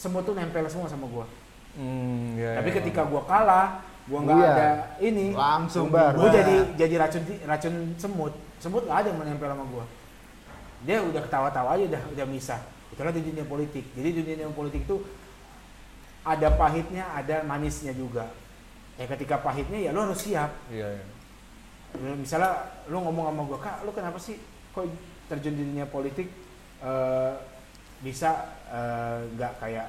[0.01, 1.29] semut tuh nempel semua sama gua.
[1.77, 2.77] Hmm, iya, tapi iya.
[2.81, 4.51] ketika gua kalah gua nggak Iya.
[4.57, 4.69] ada
[5.05, 5.27] ini.
[5.37, 6.33] Langsung gua bubar.
[6.33, 8.33] jadi jadi racun racun semut.
[8.61, 9.85] Semut gak ada yang menempel sama gua.
[10.89, 13.85] Dia udah ketawa-tawa aja udah udah misah itulah di dunia politik.
[13.93, 14.97] Jadi di dunia politik itu
[16.25, 18.29] ada pahitnya ada manisnya juga.
[18.97, 20.51] Ya ketika pahitnya ya lo harus siap.
[20.73, 21.05] Iya, iya.
[22.01, 22.57] Lu misalnya
[22.89, 24.37] lu ngomong sama gue kak lu kenapa sih
[24.73, 24.89] kok
[25.29, 26.29] terjun di dunia politik
[26.83, 27.33] eh,
[28.11, 28.31] bisa
[28.67, 29.87] eh, nggak kayak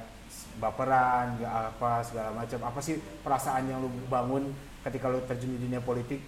[0.54, 4.46] baperan nggak apa segala macam apa sih perasaan yang lu bangun
[4.82, 6.22] ketika lu terjun di dunia politik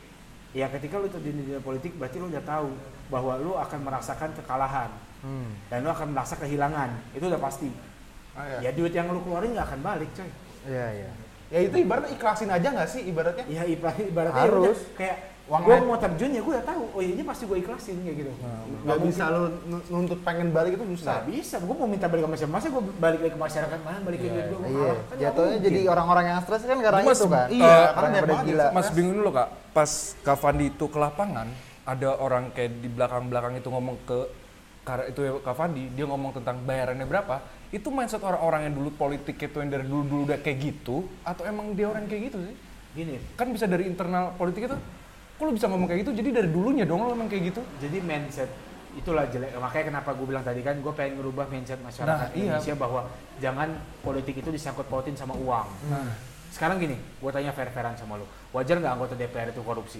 [0.51, 2.71] ya ketika lu terjun di dunia politik berarti lu udah tahu
[3.07, 5.57] bahwa lu akan merasakan kekalahan Hmm.
[5.67, 7.73] dan lu akan merasa kehilangan itu udah pasti
[8.35, 8.69] Ah, iya.
[8.69, 10.29] ya duit yang lu keluarin nggak akan balik coy
[10.65, 11.11] Iya, iya.
[11.49, 13.45] Ya itu ibaratnya ikhlasin aja nggak sih ibaratnya?
[13.47, 14.61] ya ibarat- ibaratnya ya Harus.
[14.61, 16.83] udah kayak gue mau terjun ya gue udah tahu.
[16.91, 18.33] Oh ini pasti gue ikhlasin kayak gitu.
[18.81, 21.21] Nggak bisa lu n- nuntut pengen balik itu Nggak susah.
[21.23, 24.19] bisa, gue mau minta balik ke masyarakat, masa gue balik lagi ke masyarakat mana, balik
[24.19, 24.89] ke Iya, duit gue, Iya, kalah.
[24.89, 27.47] Kan nggak jatuhnya jadi orang-orang yang stres kan karena Mas, itu kan.
[27.49, 28.65] Iya, Eh, karena pada gila.
[28.73, 31.47] Mas bingung dulu kak, pas Kak Fandi itu ke lapangan,
[31.85, 34.19] ada orang kayak di belakang-belakang itu ngomong ke
[34.81, 38.93] karena itu ya Kak Fandi, dia ngomong tentang bayarannya berapa, itu mindset orang-orang yang dulu
[38.93, 42.57] politik itu yang dari dulu-dulu udah kayak gitu, atau emang dia orang kayak gitu sih?
[42.95, 44.77] Gini, Kan bisa dari internal politik itu,
[45.35, 47.61] kok lu bisa ngomong kayak gitu, jadi dari dulunya dong lu emang kayak gitu?
[47.77, 48.51] jadi mindset
[48.95, 49.51] itulah jelek.
[49.53, 52.55] Makanya kenapa gue bilang tadi kan, gue pengen ngerubah mindset masyarakat Nah, iya.
[52.55, 53.01] Indonesia bahwa
[53.37, 53.69] jangan
[54.01, 55.67] politik itu disangkut pautin sama uang.
[56.49, 59.99] Sekarang gini, gue tanya fair-fairan sama lu, wajar nggak anggota DPR itu korupsi?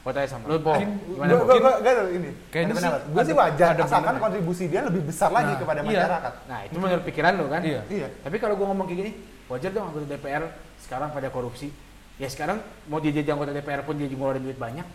[0.00, 0.70] Gua tanya sama lu, Po.
[0.72, 2.30] Gimana, Gue gue gue ini.
[2.48, 3.10] Kayaknya Ada sih.
[3.10, 4.22] Gue sih ada- wajar ada asalkan benernya.
[4.22, 5.88] kontribusi dia lebih besar lagi Nah, kepada iya.
[5.90, 6.32] masyarakat.
[6.46, 7.60] Nah, itu menurut pikiran lu kan?
[7.60, 7.80] Iya.
[7.90, 8.08] Iya.
[8.22, 9.12] Tapi kalau gua ngomong kayak gini,
[9.50, 10.42] wajar dong anggota DPR
[10.78, 11.68] sekarang pada korupsi.
[12.16, 14.86] Ya sekarang mau dia jadi anggota DPR pun dia ngeluarin duit banyak.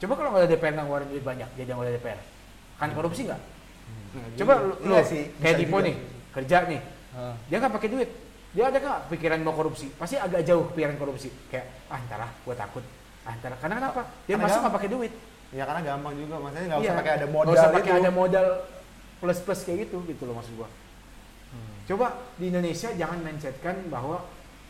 [0.00, 2.20] Coba kalau anggota DPR nggak ngeluarin duit banyak, jadi anggota DPR.
[2.80, 3.40] Kan korupsi nggak?
[4.40, 5.94] Coba lu, Iya lu sih, kayak Dipo nih,
[6.32, 6.80] kerja nih.
[7.12, 7.36] Ah.
[7.48, 8.08] Dia nggak pakai duit.
[8.52, 9.88] Dia ada nggak pikiran mau korupsi?
[9.96, 11.28] Pasti agak jauh pikiran korupsi.
[11.48, 12.84] Kayak, ah ntar lah, gua takut.
[13.24, 13.58] Ah ntar lah.
[13.60, 14.00] Karena kenapa?
[14.24, 15.12] Dia Karena masuk nggak pakai duit.
[15.52, 16.88] Ya karena gampang juga, maksudnya nggak Iya.
[16.88, 18.00] usah pakai ada Nggak modal usah pakai itu.
[18.00, 18.46] ada modal
[19.20, 20.68] plus plus kayak gitu gitu loh maksud gua.
[21.52, 21.72] Hmm.
[21.84, 22.06] Coba
[22.40, 24.24] di Indonesia jangan mindsetkan bahwa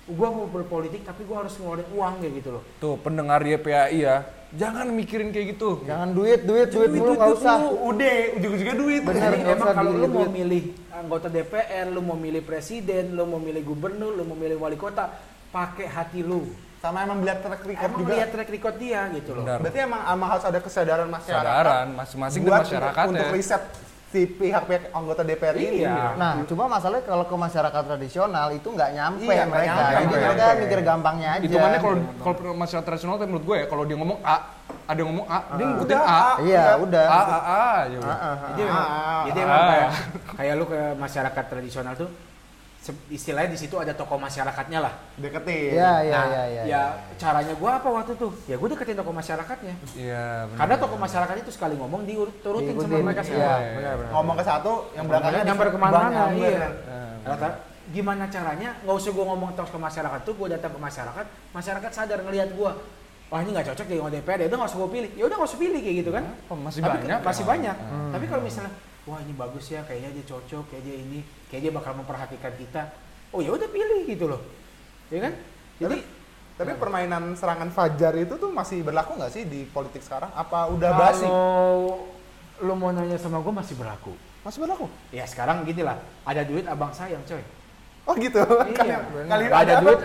[0.05, 2.62] gua mau berpolitik tapi gua harus ngeluarin uang kayak gitu loh.
[2.77, 4.17] Tuh pendengar YPAI ya,
[4.51, 5.83] jangan mikirin kayak gitu.
[5.83, 7.57] Jangan duit, duit, duit mulu nggak usah.
[7.62, 9.01] Udah, ujung-ujungnya duit.
[9.03, 10.35] Bener, Jadi emang kalau lu mau duit.
[10.35, 14.75] milih anggota DPR, lu mau milih presiden, lu mau milih gubernur, lu mau milih wali
[14.75, 15.07] kota,
[15.49, 16.51] pakai hati lu.
[16.79, 18.12] Sama emang melihat track record Emang juga.
[18.12, 19.47] lihat track record dia gitu loh.
[19.47, 19.59] Benar.
[19.62, 21.47] Berarti emang, emang harus ada kesadaran masyarakat.
[21.47, 23.62] Kesadaran masing-masing untuk- masyarakat Untuk riset
[24.12, 25.88] si pihak-pihak anggota DPR ini.
[25.88, 26.12] Iya.
[26.20, 29.72] Nah, cuma masalahnya kalau ke masyarakat tradisional itu nggak nyampe Iya, mereka.
[29.72, 31.44] nyampe, Jadi mereka mikir gampangnya aja.
[31.48, 34.37] Hitungannya kalau kalau masyarakat tradisional tuh menurut gue ya, kalau dia ngomong A,
[34.85, 36.22] ada yang ngomong A, dia ngikutin Udah, A.
[36.44, 37.07] Iya, udah.
[37.09, 38.12] A, A, A, aja udah.
[38.12, 38.48] Ah, ah, ah.
[38.53, 39.44] Jadi emang, Ah, jadi ah.
[39.48, 39.90] emang kayak
[40.37, 42.11] kayak lu ke masyarakat tradisional tuh
[43.07, 44.90] istilahnya di situ ada tokoh masyarakatnya lah.
[45.14, 45.79] Deketin.
[45.79, 46.62] Iya, iya, nah, iya, iya.
[46.66, 46.83] ya
[47.14, 48.35] caranya gua apa waktu tuh?
[48.51, 49.75] Ya gua deketin tokoh masyarakatnya.
[49.95, 50.59] Iya, benar.
[50.59, 53.55] Karena tokoh masyarakat itu sekali ngomong diurutin sama mereka Iya, semua.
[53.79, 54.11] benar, benar.
[54.11, 56.68] Ngomong ke satu, yang belakangnya nyamper ke mana-mana, iya.
[57.23, 57.49] Rata,
[57.95, 58.71] gimana caranya?
[58.83, 62.51] Nggak usah gua ngomong terus ke masyarakat tuh, gua datang ke masyarakat, masyarakat sadar ngelihat
[62.59, 62.75] gua.
[63.31, 65.11] Wah ini nggak cocok jadi anggota DPR, ya udah nggak usah gua pilih.
[65.14, 66.25] Ya udah nggak usah pilih kayak gitu kan?
[66.51, 67.18] Oh, masih Tapi banyak.
[67.23, 67.49] Masih ya.
[67.49, 67.77] banyak.
[68.12, 68.73] Tapi kalau misalnya,
[69.07, 71.21] wah ini bagus ya, kayaknya dia cocok, kayak dia ini,
[71.53, 72.88] kayak dia bakal memperhatikan kita.
[73.29, 74.41] Oh ya udah pilih gitu loh,
[75.12, 75.33] ya kan?
[75.77, 75.99] Jadi
[76.53, 80.29] Tapi permainan serangan fajar itu tuh masih berlaku nggak sih di politik sekarang?
[80.33, 81.25] Apa udah basi?
[81.25, 82.07] kalau
[82.61, 84.12] lu mau nanya sama gua masih berlaku.
[84.45, 84.87] Masih berlaku?
[85.11, 87.41] Ya sekarang gini lah, ada duit abang sayang coy.
[88.05, 88.43] Oh gitu.
[88.79, 89.99] Iya, Kali- ada ada duit.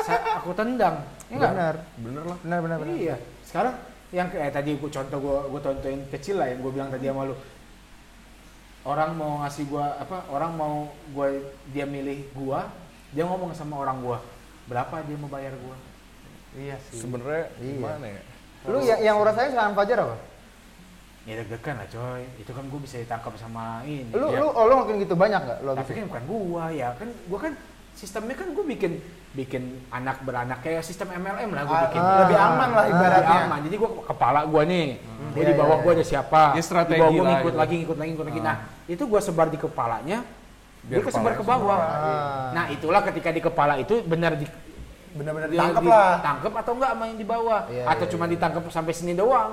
[0.00, 1.02] Saya, aku tendang.
[1.28, 1.50] Enggak?
[1.52, 1.74] Benar.
[1.98, 2.38] Bener lah.
[2.40, 2.94] Benar, benar, benar.
[2.96, 3.16] Iya.
[3.44, 3.74] Sekarang
[4.10, 7.26] yang kayak tadi gue contoh gue gue tontonin kecil lah yang gue bilang tadi sama
[7.28, 7.34] lu.
[8.80, 10.24] Orang mau ngasih gua apa?
[10.32, 11.28] Orang mau gua
[11.68, 12.64] dia milih gua,
[13.12, 14.18] dia ngomong sama orang gua.
[14.64, 15.76] Berapa dia mau bayar gua?
[16.56, 17.04] Iya sih.
[17.04, 17.76] Sebenarnya Iya.
[17.76, 18.22] gimana ya?
[18.66, 20.16] Lu yang yang urusanya serangan fajar apa?
[21.28, 22.24] Ya deg-degan lah coy.
[22.40, 24.08] Itu kan gue bisa ditangkap sama ini.
[24.16, 24.40] Lu Ya.
[24.40, 25.58] lu oh, lu ngelakuin gitu banyak nggak?
[25.60, 25.96] Lu Tapi gitu?
[26.00, 27.52] kan bukan gua ya kan gua kan
[27.92, 28.92] sistemnya kan gue bikin
[29.30, 32.00] bikin anak beranak kayak sistem MLM lah gue Ah, bikin.
[32.02, 33.40] lebih aman lah Lebih ibaratnya.
[33.44, 33.58] aman.
[33.62, 34.86] Jadi gua kepala gua nih,
[35.30, 35.96] gua Iya, di bawah iya, gua iya.
[35.96, 37.60] ada siapa, Ya, strategi di bawah gua lah ngikut gitu.
[37.60, 38.40] lagi, ngikut lagi, ngikut lagi.
[38.40, 40.18] Nah, itu gua sebar di kepalanya,
[40.80, 41.78] Biar dia kesebar ke bawah.
[41.78, 42.48] Ah.
[42.50, 44.46] Nah, itulah ketika di kepala itu benar di
[45.10, 46.10] Bener-bener dia ditangkap lah.
[46.16, 48.32] ditangkap atau enggak sama yang di bawah, Iya, atau iya, cuma iya.
[48.32, 49.50] ditangkap sampai sini doang.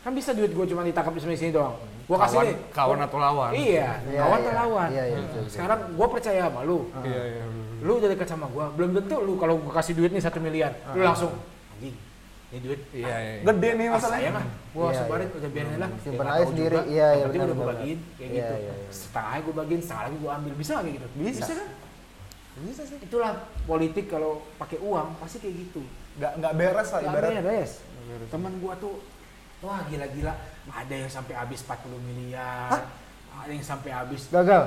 [0.00, 1.76] Kan bisa duit gua cuma ditangkap sampai sini doang.
[2.04, 2.56] Gua kasih Kawan- nih.
[2.72, 3.50] kawan atau lawan?
[3.52, 4.42] Iya, Iya, kawan iya.
[4.42, 4.88] atau lawan.
[4.90, 5.52] Iya, iya, betul, betul.
[5.52, 6.78] Sekarang gua percaya sama lu.
[7.00, 7.44] Iya, iya.
[7.80, 10.72] Lu udah dekat sama gua, belum tentu lu kalau gua kasih duit nih satu miliar,
[10.90, 11.30] lu langsung
[11.70, 11.96] anjing.
[12.50, 13.16] Ini duit Iya, iya.
[13.38, 13.42] iya.
[13.46, 14.20] Gede nih ah, masalahnya.
[14.26, 15.36] sayang ah, gua Iya, sebarin iya.
[15.38, 15.88] udah biarin lah.
[15.92, 16.74] Nggak aja sendiri.
[16.74, 16.82] juga.
[16.82, 17.68] Iya, iya, benar, udah benar.
[17.70, 18.54] bagiin kayak Iya, gitu.
[18.56, 18.90] iya, iya.
[18.90, 20.52] Setengahnya gua bagiin, setengah lagi gua ambil.
[20.56, 21.06] Bisa nggak kayak gitu?
[21.14, 21.52] Bisa.
[21.52, 21.68] kan?
[22.60, 22.98] Bisa sih.
[22.98, 23.32] Itulah
[23.62, 25.80] politik kalau pakai uang pasti kayak gitu.
[26.18, 27.42] Nggak nggak beres lah Gak ibaratnya.
[27.44, 27.72] beres.
[28.26, 28.94] Teman gua tuh
[29.60, 30.32] wah gila-gila
[30.70, 32.70] ada yang sampai habis 40 miliar.
[33.30, 34.64] Ada yang sampai habis Gagal.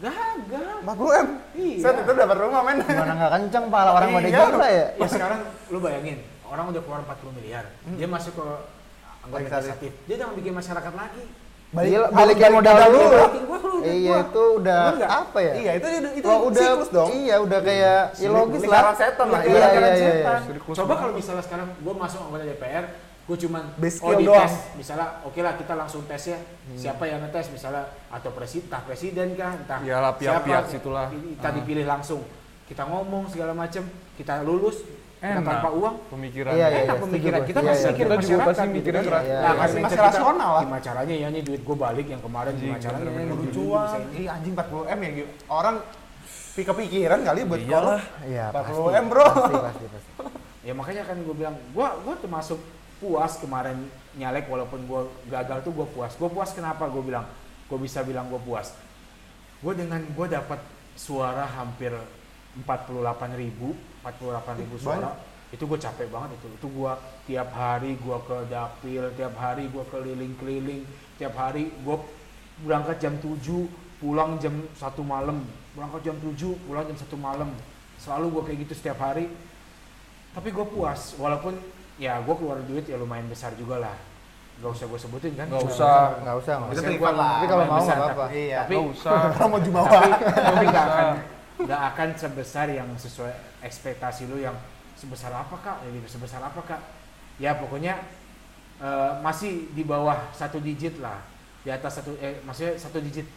[0.00, 0.76] gagal.
[0.82, 1.28] 40 M.
[1.54, 1.76] Iya.
[1.84, 2.78] Set itu dapat rumah men.
[2.82, 4.44] Gimana nggak kenceng pala orang pada Iya.
[4.66, 4.86] ya?
[4.96, 7.64] Ya sekarang lu bayangin, orang udah keluar 40 miliar.
[7.94, 8.46] Dia masuk ke
[9.22, 9.92] anggota Legislatif.
[10.08, 11.24] Dia jangan bikin masyarakat lagi.
[11.70, 13.20] Harus balikin balik modal modal dulu.
[13.80, 14.26] Iya gua.
[14.26, 15.52] itu udah apa ya?
[15.54, 15.86] Iya itu
[16.18, 17.08] itu Wah, udah siklus dong.
[17.14, 18.66] Iya udah kayak ya logis lah.
[18.66, 20.32] Lingkaran setan lah, Iya iya iya.
[20.42, 22.84] Siklus Coba kalau misalnya sekarang gua masuk anggota DPR,
[23.30, 24.42] gua cuman Base oh di doang.
[24.42, 26.38] tes, misalnya oke lah kita langsung tes ya.
[26.74, 31.06] Siapa yang ngetes misalnya atau presiden, entah presiden kan, entah Iyalah, pihak-pihak siapa, situlah.
[31.08, 32.26] Kita dipilih langsung.
[32.66, 34.82] Kita ngomong segala macam, kita lulus,
[35.16, 35.46] kita Enak.
[35.46, 36.50] tanpa uang, Pemikiran.
[36.52, 37.90] Iya, iya, enak setuju pemikiran kita Iya, masih iya.
[37.90, 39.06] mikir Kita juga pasti gitu mikirnya kan.
[39.06, 39.38] Iya, Nah, iya.
[39.46, 40.62] kan Masih masih rasional lah.
[40.64, 43.84] Gimana caranya ya nih duit gue balik yang kemarin gimana caranya kudu duit cuan.
[43.84, 44.14] bisa ini.
[44.16, 45.30] Iya anjing 40 M ya gitu.
[45.46, 45.74] Orang
[46.50, 48.00] pi- kepikiran kali buat kolom.
[48.24, 48.96] Iya 40 pasti.
[48.96, 49.24] M, bro.
[49.24, 50.10] Pasti pasti pasti.
[50.60, 52.60] Ya makanya kan gue bilang, gue gua termasuk
[53.00, 55.00] puas kemarin nyalek walaupun gue
[55.32, 56.12] gagal tuh gue puas.
[56.14, 57.24] Gue puas kenapa gue bilang?
[57.66, 58.76] Gue bisa bilang gue puas.
[59.64, 60.60] Gue dengan gue dapat
[60.94, 61.90] suara hampir
[62.60, 63.72] 48 ribu,
[64.04, 65.16] 48 ribu suara.
[65.50, 66.48] Itu gue capek banget itu.
[66.60, 66.92] Itu gue
[67.26, 70.82] tiap hari gue ke dapil, tiap hari gue keliling-keliling,
[71.16, 71.96] tiap hari gue
[72.62, 73.66] berangkat jam 7,
[73.98, 77.50] pulang jam satu malam, berangkat jam 7, pulang jam satu malam.
[77.96, 79.32] Selalu gue kayak gitu setiap hari.
[80.30, 81.58] Tapi gue puas, walaupun
[82.00, 83.92] ya gue keluar duit ya lumayan besar juga lah
[84.58, 86.20] gak usah gue sebutin kan Nggak usah.
[86.20, 87.32] nggak usah nggak Kita usah lah.
[87.34, 88.58] tapi kalau mau nggak apa-apa tapi- Iya.
[88.58, 89.18] tapi Nggak usah.
[89.32, 89.88] Kalau mau jumawa.
[89.90, 91.06] tapi tapi nggak akan
[91.60, 94.56] nggak akan sebesar yang sesuai ekspektasi lu yang
[94.94, 96.80] sebesar apa kak jadi sebesar apa kak
[97.36, 98.00] ya pokoknya
[98.78, 101.20] eh, masih di bawah satu digit lah
[101.60, 103.28] di atas satu eh maksudnya satu digit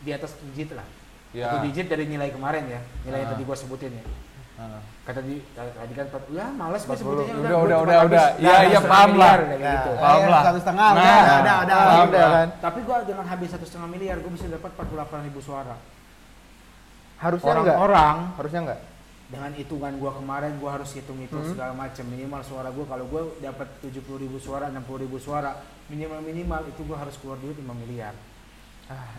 [0.00, 0.86] di atas satu digit lah
[1.32, 1.48] Ya.
[1.48, 3.32] satu digit dari nilai kemarin ya nilai yang Ah.
[3.32, 4.04] tadi gua sebutin ya
[4.52, 4.78] Ah.
[5.02, 7.00] kata di tadi kan empat- ya malas gue 40.
[7.00, 8.26] sebutinnya Udah, udah, udah, udah.
[8.36, 9.34] Iya, iya, setengah paham lah.
[9.34, 9.90] kayak Ya, gitu.
[9.96, 10.42] Paham eh, lah.
[10.44, 11.00] Satu setengah, Nah.
[11.00, 12.22] udah, ada, ada, ada.
[12.30, 14.92] Kan tapi gua dengan habis satu setengah miliar gue bisa dapat 48
[15.24, 15.74] ribu suara
[17.18, 18.80] harusnya enggak orang-orang harusnya enggak
[19.24, 21.50] dengan hitungan gua kemarin gua harus hitung-hitung Hmm.
[21.50, 26.20] segala macam minimal suara gua kalau gua dapat 70 ribu suara 60 ribu suara minimal
[26.20, 28.12] minimal itu gua harus keluar duit 5 miliar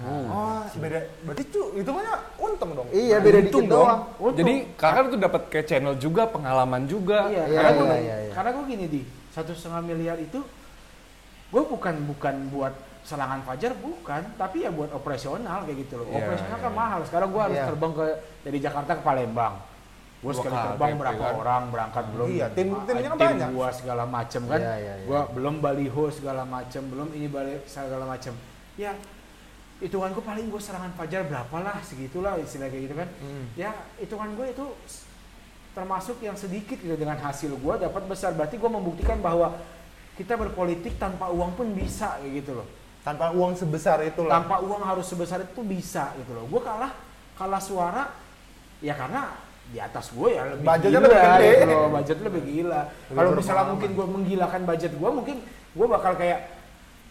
[0.03, 0.99] Oh, beda.
[1.23, 2.87] Berarti cu, itu banyak untung dong.
[2.91, 3.87] iya beda Untung dikit dong.
[3.87, 4.37] doang Untung.
[4.37, 7.25] Jadi kakak tuh dapat kayak channel juga, pengalaman juga.
[7.27, 8.31] iya, Iya, karena iya, gua iya, iya.
[8.31, 10.39] karena gua gini di satu setengah miliar itu
[11.49, 12.73] gua bukan bukan buat
[13.03, 16.77] serangan fajar bukan tapi ya buat operasional kayak gitu loh Iya, operasional kan iya.
[16.77, 17.65] mahal sekarang gua harus Iya.
[17.67, 18.05] terbang ke
[18.41, 19.53] dari Jakarta ke Palembang
[20.19, 21.33] gua Dua sekali kali, terbang ya berapa kan?
[21.35, 23.49] orang berangkat belum Iya, tim- ah, timnya kan tim banyak.
[23.51, 25.05] gua segala macem kan Iya, iya, iya.
[25.05, 28.33] gua belum baliho segala macem belum ini balik segala macem
[28.75, 28.93] ya
[29.83, 33.09] hitungan gue paling gue serangan fajar berapa lah segitulah istilah kayak gitu kan.
[33.19, 33.45] Hmm.
[33.59, 34.65] ya hitungan gue itu
[35.75, 38.31] termasuk yang sedikit gitu dengan hasil gue dapat besar.
[38.31, 39.57] Berarti gue membuktikan bahwa
[40.15, 42.67] kita berpolitik tanpa uang pun bisa kayak gitu loh.
[43.03, 44.39] Tanpa uang sebesar itu lah.
[44.39, 46.47] tanpa uang harus sebesar itu bisa gitu loh.
[46.47, 46.95] Gue kalah
[47.35, 48.07] kalah suara
[48.79, 49.35] ya karena
[49.73, 51.49] di atas gue ya lebih Budgetnya gila lebih gede.
[51.51, 51.89] gitu loh.
[51.91, 52.81] Budget lebih gila.
[53.11, 55.37] Kalau misalnya mungkin gue menggilakan budget gue mungkin
[55.73, 56.39] gue bakal kayak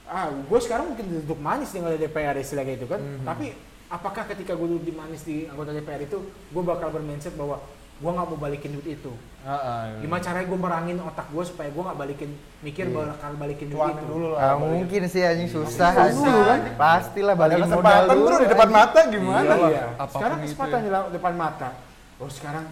[0.04, 3.22] ah gue sekarang mungkin duduk manis tinggal di DPR istilah kayak itu kan Mhm.
[3.22, 3.46] tapi
[3.88, 7.60] apakah ketika gue duduk di manis di anggota DPR itu gue bakal bermindset bahwa
[7.94, 10.00] gue nggak mau balikin duit itu Heeh.
[10.00, 13.94] gimana caranya gue merangin otak gue supaya gue nggak balikin mikir bakal balikin duit Cuan
[13.94, 14.40] itu dulu lah.
[14.42, 16.34] Ah, mungkin sih anjing susah Susah, anjing.
[16.42, 16.60] kan?
[16.74, 18.34] Pastilah balik modal kesempatan dulu.
[18.34, 19.52] di depan mata gimana?
[19.64, 19.84] Iya.
[19.94, 20.82] Apa pun Sekarang kesempatan ya.
[20.82, 21.68] di depan mata.
[22.18, 22.64] Oh sekarang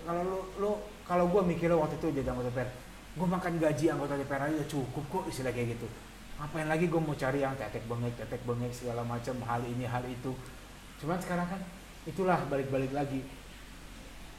[0.00, 0.70] kalau lu, lu
[1.04, 2.68] kalau gue mikirnya waktu itu jadi anggota DPR,
[3.12, 5.86] gue makan gaji anggota DPR aja cukup kok istilah kayak gitu.
[6.40, 10.00] Ngapain lagi gue mau cari yang tetek bengek, tetek bengek segala macam hal ini hal
[10.08, 10.32] itu.
[10.96, 11.60] Cuman sekarang kan
[12.08, 13.20] itulah balik-balik lagi.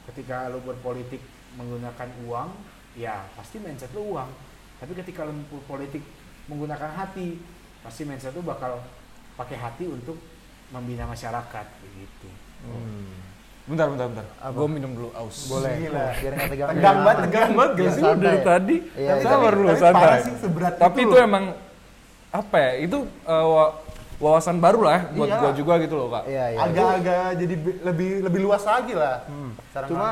[0.10, 1.22] Ketika lu berpolitik
[1.62, 2.50] menggunakan uang,
[2.98, 4.34] ya pasti mindset lu uang.
[4.82, 6.02] Tapi ketika lu berpolitik
[6.50, 7.38] menggunakan hati,
[7.86, 8.82] pasti mindset lu bakal
[9.38, 10.18] pakai hati untuk
[10.74, 12.30] membina masyarakat begitu.
[13.70, 14.26] Bentar, bentar, bentar.
[14.42, 14.58] Apa?
[14.58, 15.46] Gue minum dulu aus.
[15.54, 15.86] Boleh.
[15.86, 16.18] Gila.
[16.18, 16.70] Biar nggak tegang.
[16.74, 18.76] Tegang banget, Tegang banget gak sih dari tadi?
[18.98, 19.30] Iya, iya.
[19.30, 20.20] Tapi santai.
[20.26, 21.46] sih, seberat Tapi itu emang
[22.32, 22.72] apa ya?
[22.82, 23.74] Itu uh, wa-
[24.18, 25.38] wawasan baru lah ya buat Iya.
[25.38, 26.24] gua juga gitu loh, Kak.
[26.26, 26.60] Iya, iya.
[26.62, 29.26] Agak-agak jadi bi- lebih lebih luas lagi lah.
[29.70, 30.10] Cara Cuma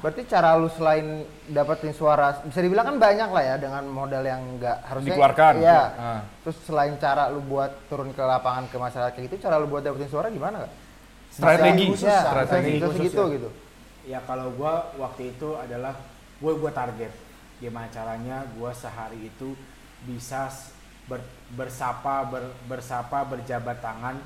[0.00, 1.06] berarti cara lu selain
[1.44, 5.52] dapetin suara bisa dibilang kan banyak lah ya dengan modal yang enggak harusnya Dikeluarkan.
[5.60, 5.82] Iya.
[5.92, 6.20] Ah.
[6.40, 9.82] Terus selain cara lu buat turun ke lapangan ke masyarakat kayak gitu, cara lu buat
[9.82, 10.72] dapetin suara gimana kak?
[11.30, 11.84] Strategi.
[11.90, 13.34] Bisa, ya, Strategi bisa khusus segitu ya.
[13.36, 13.48] gitu.
[14.08, 15.94] Ya kalau gua waktu itu adalah
[16.40, 17.12] gue gua target
[17.58, 19.52] gimana caranya gua sehari itu
[20.02, 20.48] bisa
[21.04, 24.16] ber- bersapa ber- bersapa berjabat tangan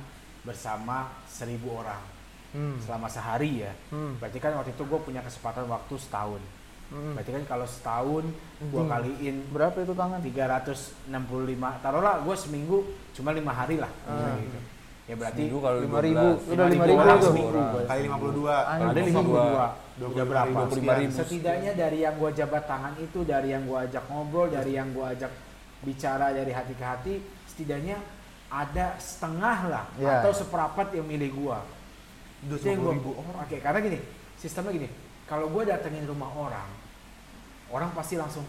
[0.40, 2.02] bersama seribu orang
[2.50, 2.78] Hmm.
[2.78, 3.72] selama sehari ya.
[3.88, 4.14] Hmm.
[4.16, 6.38] Berarti kan waktu itu gue punya kesempatan waktu setahun.
[6.86, 7.12] Hmm.
[7.12, 8.24] Berarti kan kalau setahun
[8.64, 8.92] gua Hmm.
[8.92, 10.20] kaliin Berapa itu tangan?
[10.20, 11.10] 365
[11.80, 12.78] taruhlah gue seminggu
[13.10, 14.36] cuma lima hari lah Ah.
[14.36, 14.58] gitu.
[15.04, 16.48] ya berarti Seminggu kalau Lima ribu, 12.
[16.48, 17.28] udah lima 5.000 ribu orang tuh.
[17.28, 17.60] seminggu.
[17.84, 18.56] kali 52.
[18.56, 18.86] Anjing.
[18.86, 19.66] ada Lima 52 dua.
[20.08, 21.12] udah berapa 25 ribu.
[21.14, 25.06] setidaknya dari yang gua jabat tangan itu dari yang gua ajak ngobrol dari yang gua
[25.10, 25.30] ajak
[25.84, 27.14] bicara dari hati ke hati
[27.46, 28.00] setidaknya
[28.46, 30.18] ada setengah lah Ya.
[30.18, 31.62] atau seperapat yang milih gua
[32.42, 33.36] itu yang gua 20.000 orang.
[33.40, 33.98] oke karena gini
[34.34, 34.88] sistemnya gini
[35.24, 36.68] kalau gua datengin rumah orang
[37.68, 38.44] orang pasti langsung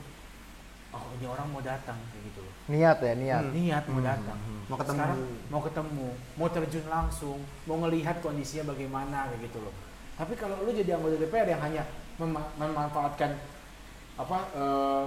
[0.90, 3.42] oh ini orang mau datang kayak gitu loh Niat ya, niat.
[3.42, 3.54] Hmm.
[3.54, 4.98] niat mau datang Mau ketemu.
[4.98, 9.74] sekarang mau ketemu mau terjun langsung mau ngelihat kondisinya bagaimana kayak gitu loh
[10.16, 11.84] tapi kalau lu jadi anggota DPR yang hanya
[12.16, 13.36] mema- memanfaatkan
[14.16, 15.06] apa eh,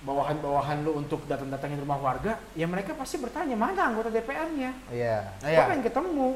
[0.00, 5.28] bawahan-bawahan lu untuk datang-datangin rumah warga ya mereka pasti bertanya mana anggota DPR-nya Iya.
[5.44, 5.58] Iya.
[5.60, 6.28] Gua pengen ketemu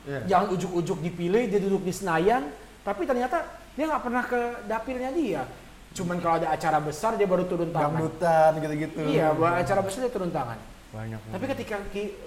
[0.00, 0.20] Iya.
[0.28, 2.48] jangan ujuk-ujuk dipilih dia duduk di Senayan
[2.84, 3.44] tapi ternyata
[3.76, 5.42] dia nggak pernah ke dapilnya dia
[5.90, 9.00] cuman kalau ada acara besar dia baru turun tangan Dangdutan gitu-gitu.
[9.10, 10.58] Iya, buat acara besar dia turun tangan.
[10.94, 11.20] Banyak.
[11.34, 11.76] Tapi ketika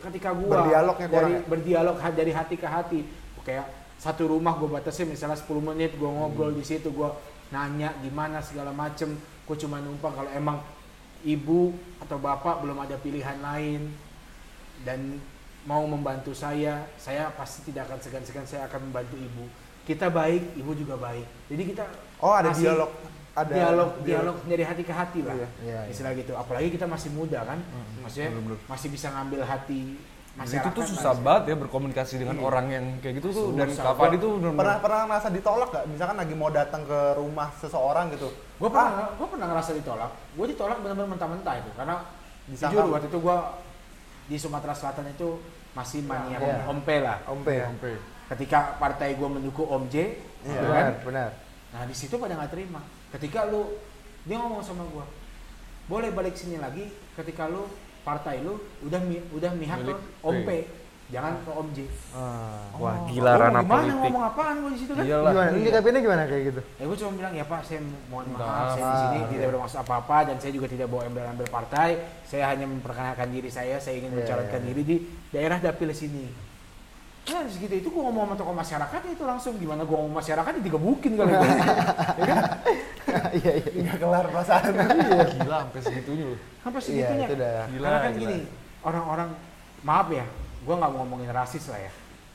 [0.04, 1.40] ketika gua Berdialognya kurang dari ya?
[1.48, 3.00] berdialog dari hati ke hati,
[3.44, 3.66] kayak
[3.96, 7.16] satu rumah gua batasin misalnya 10 menit gua ngobrol di situ gua
[7.56, 10.58] nanya gimana segala macem, gua cuma numpang kalau emang
[11.22, 13.92] ibu atau bapak belum ada pilihan lain
[14.84, 15.20] dan
[15.64, 19.48] mau membantu saya, saya pasti tidak akan segan-segan saya akan membantu ibu.
[19.84, 21.24] Kita baik, ibu juga baik.
[21.48, 21.84] Jadi kita
[22.20, 22.92] Oh, ada dialog.
[23.34, 25.48] ada dialog dialog dari hati ke hati lah Iya.
[25.60, 25.82] Iya, iya.
[25.90, 27.58] istilah gitu apalagi kita masih muda kan
[27.98, 28.30] maksudnya
[28.70, 29.98] masih bisa ngambil hati
[30.34, 30.90] itu masyarakat tuh lah.
[30.90, 35.02] susah banget ya berkomunikasi dengan orang yang kayak gitu tuh dan tuh bener-bener- pernah pernah
[35.06, 35.86] ngerasa ditolak gak?
[35.86, 38.30] Misalkan lagi mau datang ke rumah seseorang gitu.
[38.34, 41.96] gue pernah gue pernah ngerasa ditolak gue ditolak benar-benar mentah-mentah itu karena
[42.44, 43.38] Disangka- jujur waktu itu gue
[44.24, 45.30] di Sumatera Selatan itu
[45.72, 46.66] masih mania Iya.
[46.66, 47.66] Om P lah Ompe ya.
[47.68, 47.94] sampai
[48.30, 50.50] ketika partai gue mendukung Om J Iya.
[50.50, 50.86] gitu kan?
[50.90, 51.30] Benar, benar.
[51.70, 53.78] nah di situ pada nggak terima ketika lu
[54.24, 55.06] dia ngomong sama gue
[55.86, 57.70] boleh balik sini lagi ketika lu
[58.04, 60.50] partai lu udah mi, udah mihak ke Om P.
[61.12, 61.80] Jangan ke Om J
[62.16, 62.64] Ah.
[62.74, 65.32] wah Oh, gila gua ranah gimana politik ngomong apaan gue di situ kan Iyalah.
[65.32, 65.50] Gimana?
[65.54, 66.62] Ini KPN gimana kayak gitu?
[66.64, 68.72] Ya gue cuma bilang ya Pak, saya mohon maaf, Maaf.
[68.72, 71.90] saya di sini Ah, tidak bermaksud apa-apa dan saya juga tidak bawa embel-embel partai.
[72.24, 74.96] Saya hanya memperkenalkan diri saya, saya ingin Iya, mencalonkan iya, diri di
[75.30, 76.26] daerah dapil sini.
[77.24, 80.62] Nah, segitu itu gue ngomong sama tokoh masyarakat itu langsung gimana gue ngomong masyarakat ya
[80.62, 81.50] digebukin kali gue.
[82.20, 82.38] ya kan?
[83.32, 83.70] Iya, iya.
[83.80, 84.74] Nggak kelar perasaan.
[85.40, 87.26] gila sampai segitunya loh Sampai Iya, segitunya.
[87.26, 87.54] itu udah.
[87.72, 88.22] Gila, Karena kan gila.
[88.28, 88.38] gini,
[88.82, 89.30] orang-orang
[89.82, 90.26] maaf ya,
[90.60, 91.92] gue nggak mau ngomongin rasis lah ya.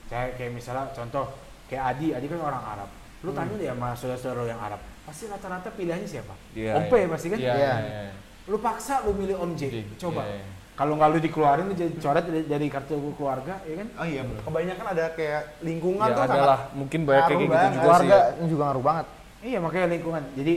[0.08, 1.24] Kayak kayak misalnya contoh
[1.68, 2.88] kayak Adi, Adi kan orang Arab.
[3.20, 6.32] Lu tanya deh sama saudara-saudara yang Arab, pasti rata-rata pilihannya siapa?
[6.54, 7.06] Iya, Om P iya.
[7.06, 7.38] pasti kan?
[7.38, 7.72] Iya, Iya.
[7.76, 8.12] iya, iya.
[8.46, 9.62] Lu paksa lu milih Om J,
[10.00, 10.24] coba.
[10.24, 10.46] iya, iya.
[10.78, 13.88] Kalau nggak lu dikeluarin, lu jadi coret dari, kartu keluarga, ya kan?
[13.98, 17.50] Oh iya, kebanyakan ada kayak lingkungan ya tuh ada sangat lah mungkin banyak kayak gitu
[17.50, 17.58] banget.
[17.58, 18.36] juga sih Keluarga ya.
[18.38, 19.06] ini juga ngaruh banget.
[19.42, 20.22] Iya makanya lingkungan.
[20.38, 20.54] Jadi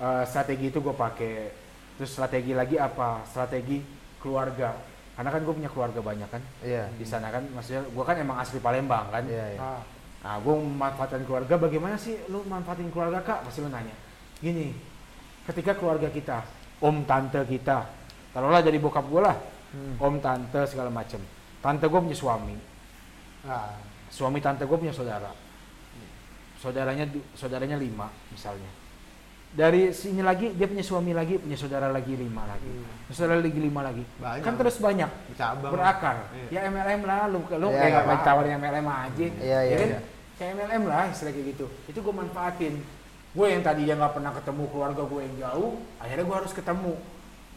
[0.00, 1.34] eh, strategi itu gue pakai.
[2.00, 3.20] Terus strategi lagi apa?
[3.28, 3.78] Strategi
[4.16, 4.72] keluarga.
[5.14, 6.42] Karena kan gue punya keluarga banyak kan.
[6.64, 6.88] Iya.
[6.96, 9.28] Di sana kan, maksudnya gue kan emang asli Palembang kan.
[9.28, 9.60] Iya, iya.
[9.60, 9.82] Ah,
[10.24, 11.60] Nah, gue memanfaatkan keluarga.
[11.60, 13.44] Bagaimana sih lu manfaatin keluarga kak?
[13.44, 13.92] Pasti lu nanya.
[14.40, 14.72] Gini,
[15.44, 16.40] ketika keluarga kita,
[16.80, 17.84] om tante kita,
[18.34, 19.36] taruhlah dari bokap gue lah,
[20.02, 21.22] om tante segala macem.
[21.62, 22.74] Tante gue punya suami,
[23.44, 23.76] Nah,
[24.08, 25.28] suami tante gue punya saudara.
[26.56, 27.04] Saudaranya
[27.36, 28.72] saudaranya lima misalnya.
[29.54, 32.72] Dari sini lagi dia punya suami lagi, punya saudara lagi lima lagi.
[33.12, 34.02] Saudara lagi lima lagi.
[34.16, 34.42] Banyak.
[34.42, 35.10] Kan terus banyak.
[35.30, 35.72] bercabang.
[35.76, 36.16] Berakar.
[36.50, 36.64] Iya.
[36.64, 39.26] Ya MLM lah lu lu Iya, kayak nggak tawarin MLM aja.
[39.28, 39.88] Iya, iya, kan?
[39.92, 40.00] iya.
[40.40, 41.66] Kayak MLM lah istilah kayak gitu.
[41.86, 42.74] Itu gue manfaatin.
[43.34, 45.70] Gue yang tadinya nggak pernah ketemu keluarga gue yang jauh,
[46.00, 46.94] akhirnya gue harus ketemu.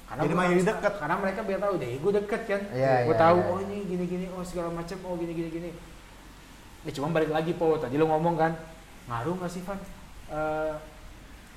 [0.08, 0.94] Karena Jadi harus- deket.
[0.98, 2.62] Karena mereka biar tahu deh, gue deket kan.
[2.72, 3.50] Iya, gue iya, tahu iya.
[3.50, 5.70] oh ini gini gini, oh segala macam, oh gini gini gini.
[6.82, 8.52] Ya cuma balik lagi po, tadi lu ngomong kan,
[9.06, 9.76] ngaruh nggak sih Van?
[10.30, 10.74] Eh,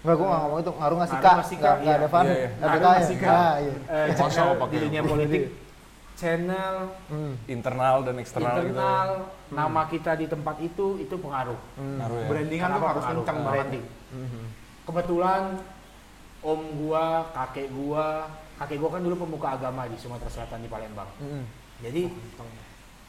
[0.00, 1.36] Enggak, gua nggak ngomong itu ngaruh nggak sih Ngaruh kak?
[1.36, 1.78] nggak sih, Nggak Kak?
[1.78, 2.24] nggak ada Iya, fun.
[2.24, 2.48] iya, iya.
[2.50, 3.30] Ada ngaruh nggak sih kak?
[3.30, 3.74] Ah, iya.
[3.86, 5.42] Eh, channel di dunia politik,
[6.12, 6.74] channel
[7.06, 7.32] Hmm.
[7.46, 9.08] internal dan eksternal gitu internal,
[9.48, 11.60] nama kita di tempat itu itu pengaruh.
[11.78, 13.54] ngaruh ya Brandingan tuh Kenapa harus kencang banget.
[13.54, 13.84] Branding.
[14.82, 15.42] Kebetulan
[16.40, 21.08] om gua, kakek gua, kakek gua kan dulu pemuka agama di Sumatera Selatan di Palembang.
[21.20, 21.44] Hmm.
[21.80, 22.08] Jadi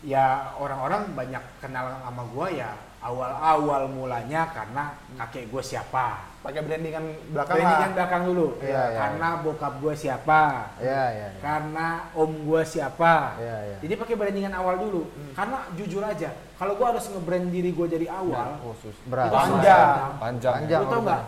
[0.02, 6.30] ya orang-orang banyak kenal sama gua ya awal-awal mulanya karena kakek gua siapa.
[6.42, 7.96] Pakai brandingan belakang Brandingan lah.
[8.02, 8.48] belakang dulu.
[8.66, 10.42] Iya, iya, karena bokap gua siapa.
[10.82, 11.28] Iya, iya.
[11.30, 11.40] iya.
[11.40, 13.38] Karena om gua siapa.
[13.38, 13.78] Iya, iya.
[13.78, 15.02] Jadi pakai brandingan awal dulu.
[15.38, 19.30] Karena jujur aja, kalau gua harus nge-brand diri gua dari awal, khusus Berat.
[19.30, 20.18] itu Panjang.
[20.18, 20.82] panjang Panjang.
[20.82, 21.24] Lu tau nggak?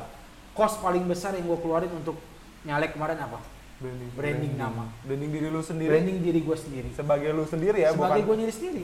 [0.53, 2.17] Kos paling besar yang gue keluarin untuk
[2.63, 3.41] nyalek kemarin apa?
[3.81, 4.85] Branding, Branding nama.
[5.03, 5.89] Branding diri lu sendiri.
[5.91, 6.89] Branding diri gue sendiri.
[6.93, 8.83] Sebagai lu sendiri ya, Sebagai bukan gue diri sendiri.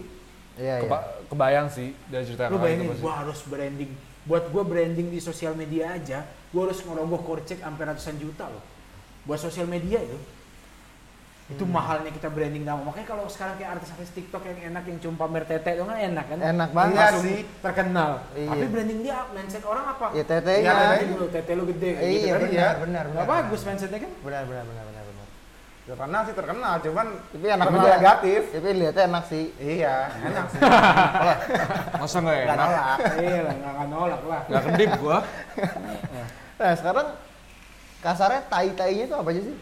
[0.60, 0.76] Iya, iya.
[0.84, 3.92] Keba- kebayang sih dari cerita Lu bayangin, gue harus branding.
[4.28, 8.60] Buat gue branding di sosial media aja, gue harus ngerogoh korcek sampai ratusan juta loh.
[9.24, 10.18] Buat sosial media itu.
[11.50, 11.74] Itu Hmm.
[11.74, 12.78] mahalnya kita branding nama.
[12.80, 16.26] Makanya kalau sekarang kayak artis-artis TikTok yang enak yang cuma pamer tete itu kan enak
[16.28, 16.38] kan?
[16.40, 16.94] Enak banget.
[17.10, 17.42] Iya sih.
[17.60, 18.12] terkenal.
[18.32, 18.50] Iya.
[18.50, 20.06] Tapi branding dia mindset orang apa?
[20.12, 20.62] Ya tetenya.
[20.62, 22.42] Iya, Iya, tete lu, tete lu gede gitu Iya, kan.
[22.46, 23.42] benar, benar, Nggak benar.
[23.42, 24.12] bagus mindsetnya kan?
[24.20, 25.18] Benar, benar, benar, benar, benar.
[25.90, 27.90] terkenal sih terkenal, cuman Tapi enak juga.
[27.90, 28.42] negatif.
[28.54, 29.46] Tapi lihatnya enak sih.
[29.58, 30.60] Iya, enak sih.
[31.98, 32.98] masa nggak Gak enak nolak.
[33.18, 34.42] Iya lah, nggak akan nolak lah.
[34.46, 35.18] nggak kedip gua
[36.60, 37.08] Nah, sekarang
[38.00, 39.56] kasarnya tai-tainya itu apa aja sih?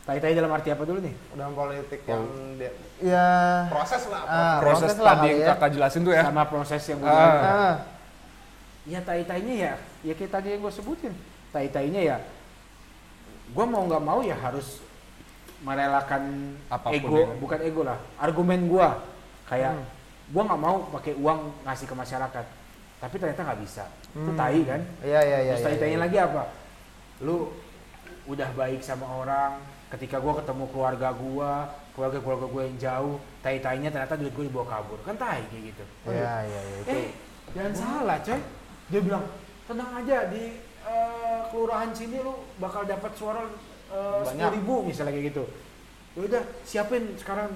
[0.00, 1.14] Tai-tai dalam arti apa dulu nih?
[1.32, 2.24] Dalam politik yang
[2.56, 3.28] dia- Ya
[3.68, 4.22] proses lah.
[4.24, 5.46] Ah, proses lah tadi yang ya.
[5.54, 7.14] kakak jelasin tuh ya Sama proses yang gue Ah.
[7.14, 7.44] bilang.
[7.44, 7.76] Ah,
[8.80, 9.72] Ya tai-tainya ya,
[10.02, 11.12] ya kayak tadi yang gue sebutin.
[11.50, 12.16] Tai-tainya ya,
[13.46, 14.80] gue mau nggak mau ya harus
[15.60, 17.26] merelakan Apa pun ego, ya.
[17.36, 18.88] bukan ego lah, argumen gue.
[19.46, 19.86] Kayak Hmm.
[20.26, 22.44] gue nggak mau pakai uang ngasih ke masyarakat,
[22.98, 23.84] tapi ternyata nggak bisa.
[24.10, 24.38] Itu Hmm.
[24.38, 24.80] tai kan?
[25.02, 25.52] Iya, iya, iya.
[25.52, 26.04] Terus iya, tai-tainya iya.
[26.08, 26.42] lagi apa?
[27.20, 27.36] Lu
[28.26, 29.60] udah baik sama orang,
[29.90, 31.52] ketika gua ketemu keluarga gua,
[31.92, 34.98] keluarga-keluarga gua yang jauh, tai-tainya ternyata duit gua dibawa kabur.
[35.02, 35.84] Kan tai kayak gitu.
[36.06, 36.76] Iya, iya, iya.
[36.80, 37.08] Itu Eh,
[37.52, 38.40] jangan salah, coy.
[38.90, 39.24] Dia bilang,
[39.66, 40.42] "Tenang aja di
[40.80, 43.44] eh, kelurahan sini lu bakal dapat suara
[43.90, 44.26] Banyak.
[44.26, 45.44] sepuluh ribu misalnya kayak gitu.
[46.14, 47.50] Ya udah, siapin sekarang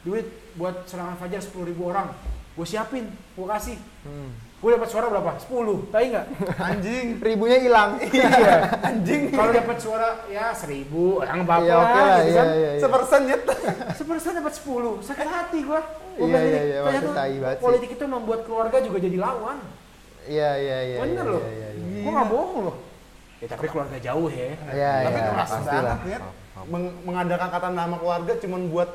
[0.00, 2.08] duit buat serangan fajar sepuluh ribu orang.
[2.54, 3.74] gue siapin gue kasih
[4.06, 4.30] Hmm.
[4.64, 7.06] Gue dapat suara berapa 10 tahu nggak Anjing.
[7.20, 8.00] Ribunya hilang.
[8.16, 12.46] iya anjing kalau dapat suara ya seribu yang apa Iya oke lah, gitu iya kan
[12.48, 12.70] iya.
[12.70, 12.80] iya.
[12.80, 13.42] Sepersen nyet.
[13.92, 15.80] sepersen dapat 10 sakit hati gue
[16.14, 17.60] Iya, iya, iya, tai banget sih.
[17.60, 19.58] politik itu membuat keluarga juga jadi lawan
[20.24, 20.98] Iya iya iya.
[20.98, 22.00] bener iya, loh Iya iya.
[22.00, 22.76] gue nggak bohong loh
[23.36, 25.28] ya tapi keluarga jauh ya Iya Tapi iya.
[25.28, 25.74] keras Pastilah.
[25.76, 26.22] banget nyet.
[26.64, 28.88] Meng- mengadakan kata nama keluarga cuman buat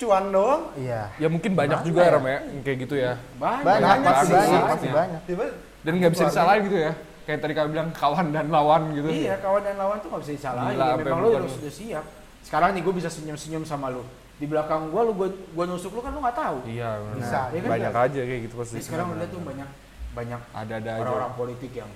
[0.00, 0.62] cuan doang.
[0.74, 1.12] Iya.
[1.20, 3.12] Ya mungkin banyak juga Ram ya, kayak gitu ya.
[3.36, 4.70] banyak Banyak Banyak sih, banyak banyak.
[4.72, 5.20] pasti banyak.
[5.28, 5.44] Tiba
[5.80, 6.92] Dan nggak bisa disalahin gitu ya.
[7.20, 9.06] Kayak tadi kami bilang kawan dan lawan gitu.
[9.06, 10.74] Iya, kawan dan lawan tuh gak bisa disalahin.
[10.74, 12.04] Gila, Ya, memang lu bukan- harus sudah siap.
[12.40, 14.02] Sekarang nih gue bisa senyum-senyum sama lu.
[14.40, 16.64] Di belakang gua lu gua, gua nusuk lu kan lu nggak tahu.
[16.64, 17.14] Iya, bener.
[17.20, 17.70] Bisa, ya kan?
[17.70, 18.74] banyak aja kayak gitu pasti.
[18.80, 19.68] Jadi sekarang udah tuh banyak
[20.10, 21.00] banyak ada-ada aja.
[21.04, 21.90] orang-orang politik yang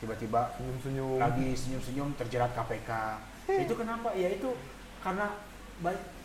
[0.00, 1.20] tiba-tiba senyum-senyum.
[1.20, 2.90] lagi senyum-senyum terjerat KPK.
[3.52, 4.08] itu kenapa?
[4.16, 4.48] Ya itu
[5.04, 5.26] karena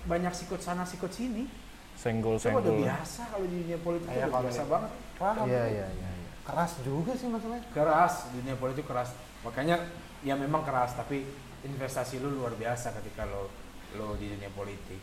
[0.06, 1.46] banyak sikut sana sikut sini.
[1.46, 2.76] Itu udah Senggol-senggol.
[2.84, 4.92] biasa kalau di dunia politik itu Kayak udah kalau biasa di- banget.
[5.16, 5.46] Paham.
[5.48, 6.10] Iya iya iya.
[6.46, 7.66] Keras juga sih masalahnya.
[7.72, 9.10] Keras, di dunia politik keras.
[9.42, 9.76] Makanya
[10.22, 11.26] ya memang keras tapi
[11.62, 13.50] investasi lu luar biasa ketika lo
[13.96, 15.00] lo di dunia politik.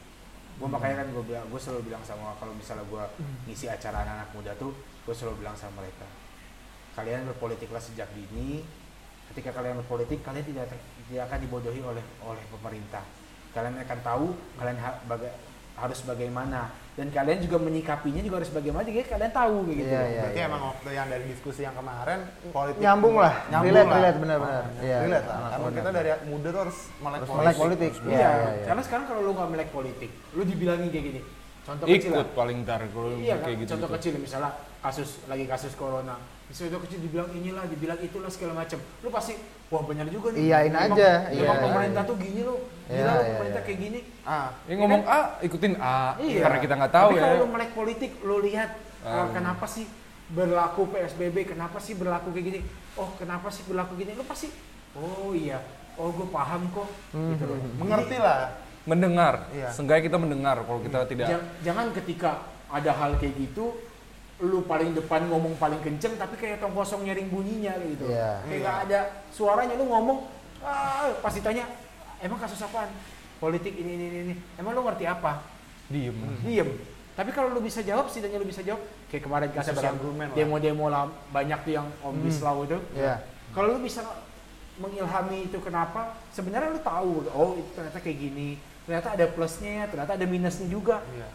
[0.52, 3.02] Gue makanya kan gue bilang, gue selalu bilang sama kalau misalnya gue
[3.48, 4.70] ngisi acara anak-anak muda tuh,
[5.02, 6.04] gue selalu bilang sama mereka,
[6.92, 8.60] kalian berpolitiklah sejak dini.
[9.32, 10.76] Ketika kalian berpolitik, kalian tidak
[11.08, 13.00] tidak akan dibodohi oleh oleh pemerintah.
[13.52, 14.26] Kalian akan tahu
[14.56, 15.36] kalian ha- baga-
[15.74, 19.82] harus bagaimana dan kalian juga menyikapinya juga harus bagaimana jadi kalian tahu gitu.
[19.82, 20.22] Iya, iya.
[20.22, 23.34] Berarti emang waktu yang dari diskusi yang kemarin politik Nyambung lah.
[23.48, 23.96] Nyambung Relate lah.
[23.98, 24.64] relate benar-benar.
[24.78, 24.98] Iya.
[25.00, 25.36] Relate lah.
[25.38, 27.40] anak Karena kita dari muda tuh harus melek Harus politik.
[27.42, 27.92] melek politik.
[27.98, 28.64] Iya, Iya iya iya.
[28.68, 31.20] karena sekarang kalau lu nggak melek politik, lu dibilangin kayak gini.
[31.62, 32.16] Contoh kecil lah.
[32.18, 33.68] Ikut paling ntar kalau Iya kan, kayak gitu.
[33.70, 34.50] contoh kecil misalnya
[34.82, 36.18] kasus lagi kasus corona.
[36.44, 38.76] Misalnya contoh kecil dibilang inilah, dibilang itulah segala macam.
[38.98, 39.38] Lu pasti
[39.70, 40.42] wah benar juga nih.
[40.44, 42.10] Iyain Memang- aja, Memang iya, pemerintah iya.
[42.10, 42.58] tuh gini loh.
[42.82, 43.68] Gila Iya, loh iya, pemerintah iya.
[43.70, 44.00] kayak gini.
[44.22, 45.96] Ah, Ini ngomong A, ikutin A.
[46.18, 46.40] Iya.
[46.44, 47.22] Karena kita nggak tahu Tapi ya.
[47.22, 48.70] kalau lu melek politik, lu lihat
[49.00, 49.28] uh, Um.
[49.32, 49.86] kenapa sih
[50.28, 52.60] berlaku PSBB, kenapa sih berlaku kayak gini?
[52.94, 54.12] Oh, kenapa sih berlaku gini?
[54.12, 54.50] Lu pasti
[54.92, 55.62] oh iya.
[55.94, 56.88] Oh, gue paham kok.
[57.12, 57.56] Gitu loh.
[57.78, 58.60] mengerti lah.
[58.82, 59.46] Mendengar.
[59.52, 59.70] Iya.
[59.70, 61.28] Seenggaknya kita mendengar kalau kita tidak.
[61.30, 62.30] Jang- jangan ketika
[62.66, 63.72] ada hal kayak gitu
[64.42, 68.10] lu paling depan ngomong paling kenceng tapi kayak tong kosong nyaring bunyinya gitu.
[68.10, 68.42] Iya.
[68.42, 70.26] kayak nggak ada suaranya lu ngomong
[70.66, 71.70] ah, pasti tanya
[72.18, 72.90] emang kasus apaan?
[73.38, 75.42] Politik ini ini ini, emang lu ngerti apa?
[75.90, 76.14] Diem.
[76.42, 76.70] diem.
[77.12, 79.98] Tapi kalau lu bisa jawab setidaknya lu bisa jawab kayak kemarin Bisa kasus yang
[80.34, 82.78] demo-demo lah banyak tuh yang omnibus law itu.
[82.98, 83.22] Iya.
[83.54, 84.02] kalau lu bisa
[84.80, 88.56] mengilhami itu kenapa sebenarnya lu tahu oh itu ternyata kayak gini
[88.88, 90.98] ternyata ada plusnya ternyata ada minusnya juga.
[91.14, 91.28] Iya.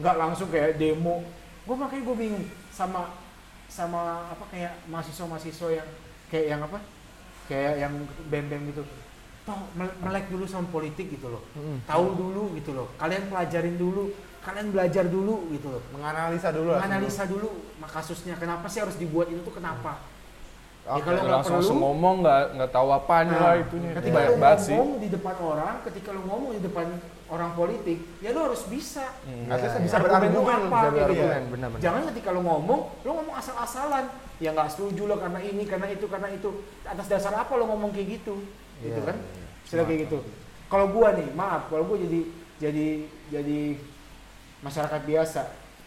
[0.00, 1.22] nggak langsung kayak demo
[1.60, 3.14] gue makanya gue bingung sama
[3.70, 5.88] sama apa kayak mahasiswa-mahasiswa yang
[6.26, 6.78] kayak yang apa
[7.46, 7.92] kayak yang
[8.26, 8.82] bem-bem gitu.
[9.42, 11.42] Toh mel- melek dulu sama politik gitu loh.
[11.86, 12.90] Tahu dulu gitu loh.
[12.96, 15.82] Kalian pelajarin dulu kalian belajar dulu gitu loh.
[15.92, 16.80] Menganalisa dulu lah.
[16.80, 18.34] menganalisa dulu mak- kasusnya.
[18.40, 19.28] Kenapa sih harus dibuat?
[19.28, 20.00] Itu tuh kenapa
[20.80, 21.02] ya Oke.
[21.02, 23.90] kalau nggak langsung, perlu langsung ngomong nggak nggak tahu apanya Nah, lah itunya.
[23.94, 24.74] ketika Banyak lu banget sih.
[24.74, 26.86] ngomong di depan orang ketika lu ngomong di depan
[27.28, 30.56] orang politik ya lu harus bisa At least Iya, bisa Argumen lu berargumen.
[30.66, 30.98] apa, bisa gitu.
[30.98, 31.42] berargumen.
[31.48, 31.80] benar-benar.
[31.80, 34.04] Jangan ketika lo ngomong, lo ngomong asal-asalan.
[34.40, 36.48] Ya nggak setuju lo karena ini, karena itu, karena itu.
[36.82, 38.40] Atas dasar apa lo ngomong kayak gitu?
[38.80, 39.16] gitu Iya, kan?
[39.20, 39.46] iya.
[39.62, 40.18] Istilah kayak gitu.
[40.66, 42.20] Kalau gua nih, maaf, kalau gua jadi
[42.56, 42.86] jadi
[43.28, 43.60] jadi
[44.60, 45.42] masyarakat biasa.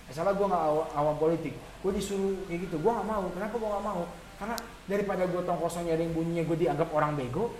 [0.06, 2.76] Misalnya gua nggak awam, awam politik, gua disuruh kayak gitu.
[2.78, 3.24] Gua nggak mau.
[3.32, 4.02] Kenapa gua nggak mau?
[4.38, 4.56] Karena
[4.86, 7.54] daripada gua tong kosong nyaring bunyinya gua dianggap orang bego,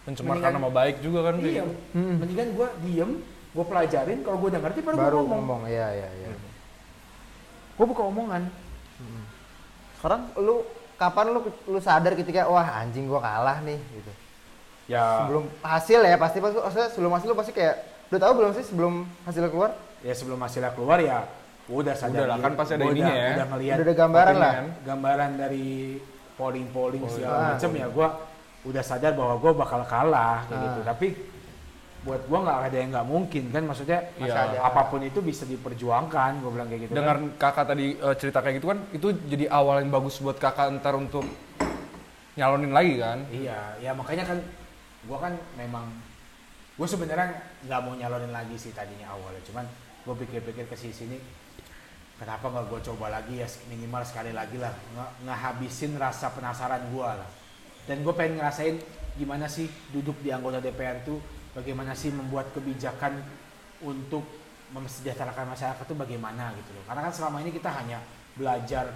[0.00, 1.34] Mencemarkan Mendingan- nama baik juga kan.
[1.38, 1.60] iya.
[1.60, 1.72] gitu.
[1.92, 3.10] Mendingan gua diem,
[3.50, 4.18] gua pelajarin.
[4.20, 5.38] Kalau gua udah ngerti, baru, Baru gua ngomong.
[5.38, 5.60] ngomong.
[5.66, 6.28] Iya iya iya.
[7.74, 8.42] Gua buka omongan.
[9.94, 10.64] Sekarang lu
[10.96, 14.12] kapan lu lu sadar ketika wah anjing gua kalah nih gitu.
[14.88, 15.22] Ya.
[15.22, 17.76] Sebelum hasil ya pasti pasti maksudnya sebelum hasil lu pasti kayak
[18.08, 19.70] udah tahu belum sih sebelum hasilnya keluar?
[20.00, 21.28] ya sebelum hasilnya keluar ya
[21.68, 23.30] udah sadar Udah lah, kan pasti ada Gua ininya udah, ya.
[23.30, 24.52] udah ngeliat Udah ada gambaran lah.
[24.82, 25.68] Gambaran dari
[26.40, 27.48] polling polling segala Ah.
[27.52, 28.08] macam ya gua
[28.62, 30.64] udah sadar bahwa gua bakal kalah kayak Ah.
[30.66, 31.06] gitu tapi
[32.00, 34.24] buat gua nggak ada yang nggak mungkin kan maksudnya Iya.
[34.24, 37.28] masa ada- apa pun itu bisa diperjuangkan gua bilang kayak gitu Dengar kan.
[37.36, 40.96] kakak tadi eh, cerita kayak gitu kan, itu jadi awal yang bagus buat kakak ntar
[40.96, 41.28] untuk
[42.32, 43.18] nyalonin lagi kan.
[43.28, 44.38] iya ya makanya kan
[45.04, 45.84] gua kan memang
[46.72, 47.28] gue sebenarnya
[47.62, 49.68] nggak mau nyalonin lagi sih tadinya awalnya cuman
[50.00, 51.18] gue pikir-pikir ke sini sini
[52.20, 54.76] kenapa nggak gue coba lagi ya minimal sekali lagi lah
[55.24, 57.30] ngehabisin rasa penasaran gue lah
[57.88, 58.76] dan gue pengen ngerasain
[59.16, 61.16] gimana sih duduk di anggota DPR itu
[61.56, 63.24] bagaimana sih membuat kebijakan
[63.80, 64.22] untuk
[64.70, 67.98] mesejahterakan masyarakat itu bagaimana gitu loh karena kan selama ini kita hanya
[68.36, 68.86] belajar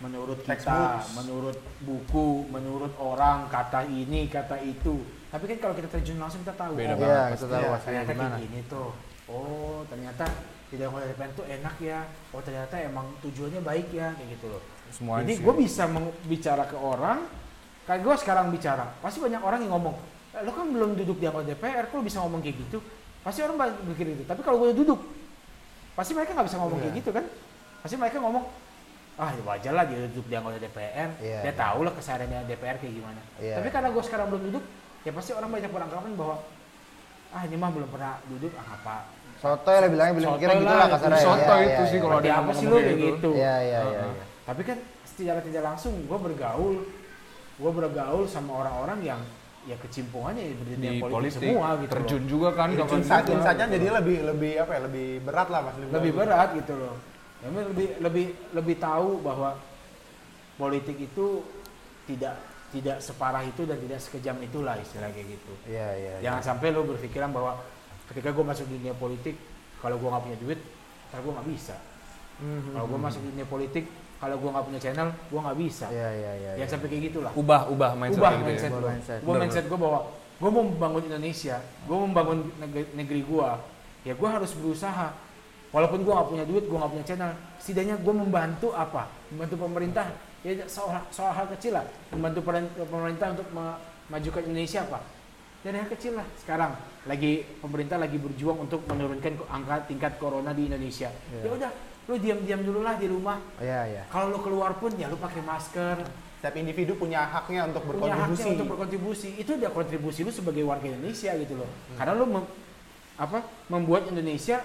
[0.00, 1.12] menurut kita Textbooks.
[1.12, 6.56] menurut buku menurut orang kata ini kata itu tapi kan kalau kita terjun langsung kita
[6.56, 7.34] tahu Beda oh, banget pasti.
[7.36, 8.30] kita tahu hasilnya ternyata gimana.
[8.32, 8.90] kayak gini tuh
[9.28, 10.24] oh ternyata
[10.70, 11.98] jadi anggota DPR tuh enak ya.
[12.30, 14.62] Oh ternyata emang tujuannya baik ya kayak gitu loh.
[14.90, 15.84] Semuanya jadi gue bisa
[16.24, 17.26] bicara ke orang
[17.86, 19.94] kayak gue sekarang bicara pasti banyak orang yang ngomong
[20.30, 22.78] "Eh, lo kan belum duduk di anggota DPR kok lo bisa ngomong kayak gitu?
[23.20, 24.98] Pasti orang mikir itu tapi kalau gue duduk
[25.92, 27.24] pasti mereka nggak bisa ngomong kayak gitu kan?
[27.82, 28.44] Pasti mereka ngomong
[29.20, 31.52] ah ya wajar lah dia duduk di anggota DPR Iya, dia iya.
[31.52, 33.20] tahu lah kesehariannya DPR kayak gimana.
[33.36, 33.60] Iya.
[33.60, 34.64] tapi karena gue sekarang belum duduk
[35.04, 36.36] ya pasti orang banyak beranggapan bahwa
[37.30, 38.96] ah ini mah belum pernah duduk ah apa
[39.40, 41.22] Sotoy lah bilangnya bilang kira Sotoy gitu lah, kasarnya.
[41.22, 42.02] soto Iya, itu iya, sih iya.
[42.04, 44.02] kalau ada apa sih lu kayak gitu Iya, iya, iya.
[44.04, 44.24] Iya.
[44.44, 46.74] tapi kan secara tidak langsung gue bergaul
[47.56, 49.20] gue bergaul sama orang-orang yang
[49.60, 52.28] ya kecimpungannya ya di dunia politik, politik semua gitu terjun loh.
[52.28, 56.12] juga kan kapan Insight insightnya jadi lebih lebih apa ya lebih berat lah mas lebih
[56.14, 56.94] berat gitu loh
[57.40, 59.50] ya, lebih lebih lebih tahu bahwa
[60.56, 61.44] politik itu
[62.04, 62.34] tidak
[62.70, 66.12] tidak separah itu dan tidak sekejam itulah istilah kayak gitu Iya, iya.
[66.16, 66.22] iya.
[66.22, 67.60] jangan sampai lo berpikiran bahwa
[68.10, 69.38] ketika gue masuk dunia politik
[69.78, 70.60] kalau gue nggak punya duit
[71.08, 71.76] ntar gue nggak bisa
[72.40, 72.72] Mhm.
[72.72, 73.84] kalau gue masuk dunia politik
[74.16, 76.50] kalau gue nggak punya channel gue nggak bisa Iya, iya, iya.
[76.54, 76.72] jangan iya.
[76.72, 78.46] sampai kayak gitulah ubah ubah mindset ubah gitu ya.
[78.46, 79.20] mindset Ubah gue mindset.
[79.20, 80.00] gue mindset gue bahwa
[80.40, 83.48] gue mau membangun Indonesia gue mau membangun negeri, negeri gue
[84.00, 85.08] ya gue harus berusaha
[85.70, 90.06] walaupun gue nggak punya duit gue nggak punya channel setidaknya gue membantu apa membantu pemerintah
[90.40, 92.40] ya soal, soal hal kecil lah membantu
[92.80, 94.98] pemerintah untuk memajukan Indonesia apa
[95.60, 96.72] dan yang kecil lah sekarang.
[97.04, 101.12] Lagi pemerintah lagi berjuang untuk menurunkan angka tingkat corona di Indonesia.
[101.32, 101.42] Iya.
[101.44, 101.70] ya udah
[102.08, 103.38] lu diam-diam dulu lah di rumah.
[103.60, 104.02] Iya, iya.
[104.08, 106.00] kalau lu keluar pun ya lu pakai masker.
[106.40, 108.48] Setiap individu punya haknya untuk punya haknya berkontribusi.
[108.56, 109.28] untuk berkontribusi.
[109.36, 111.68] Itu udah kontribusi lu sebagai warga Indonesia gitu loh.
[112.00, 112.50] Karena lu mem-
[113.20, 114.64] apa membuat Indonesia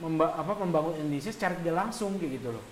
[0.00, 2.64] memba- apa membangun Indonesia secara tidak langsung gitu loh.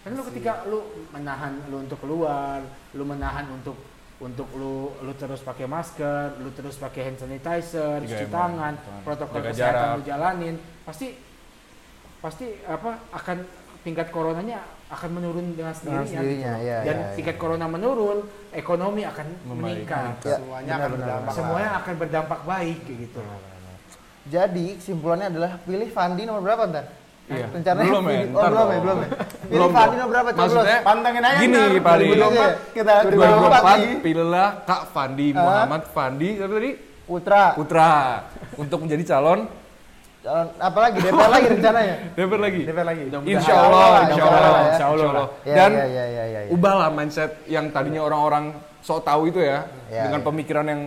[0.00, 0.80] Karena lu ketika lu
[1.12, 2.64] menahan lu untuk keluar
[2.96, 3.76] lu menahan untuk
[4.16, 9.02] untuk lu lu terus pakai masker lu terus pakai hand sanitizer 3M, cuci tangan tangan.
[9.04, 9.96] protokol Jaga kesehatan jarak.
[9.96, 10.54] lu jalanin
[10.88, 11.06] pasti
[12.24, 13.36] pasti apa akan
[13.84, 16.66] tingkat coronanya akan menurun dengan sendirinya, sendirinya, gitu.
[16.66, 17.14] iya, dan iya, iya.
[17.18, 18.18] tingkat corona menurun
[18.54, 19.58] ekonomi akan Membaik.
[19.82, 23.20] meningkat Ya, semuanya benar, akan benar, berdampak semuanya akan berdampak baik gitu
[24.26, 26.86] Jadi kesimpulannya adalah pilih Fandi nomor berapa ntar?
[27.26, 27.46] Iya.
[27.50, 29.08] Rencananya Belum ya, Oh belum ya, belum ya.
[29.46, 30.28] Belum Fandi nomor berapa?
[30.30, 30.46] Coblos.
[30.46, 32.06] Maksudnya pantengin aja Gini, Pak Adi.
[32.06, 33.90] 2024 kita 2024 lagi.
[33.98, 36.70] pilihlah Kak Fandi Muhammad Fandi apa tadi
[37.02, 37.42] Putra.
[37.52, 37.92] Putra
[38.54, 39.40] untuk menjadi calon
[40.22, 41.96] Calon- Apalagi DPR lagi rencananya.
[42.16, 42.62] DPR lagi.
[42.62, 43.02] DPR lagi.
[43.28, 44.66] Insya Allah, Insya insya Allah lah ya.
[44.68, 45.26] insya Allah.
[45.40, 46.50] Ya, Dan ya, ya, ya, ya, ya.
[46.50, 48.44] ubahlah mindset yang tadinya orang-orang
[48.80, 50.26] sok tahu itu ya, Ya, dengan ya.
[50.26, 50.80] pemikiran yang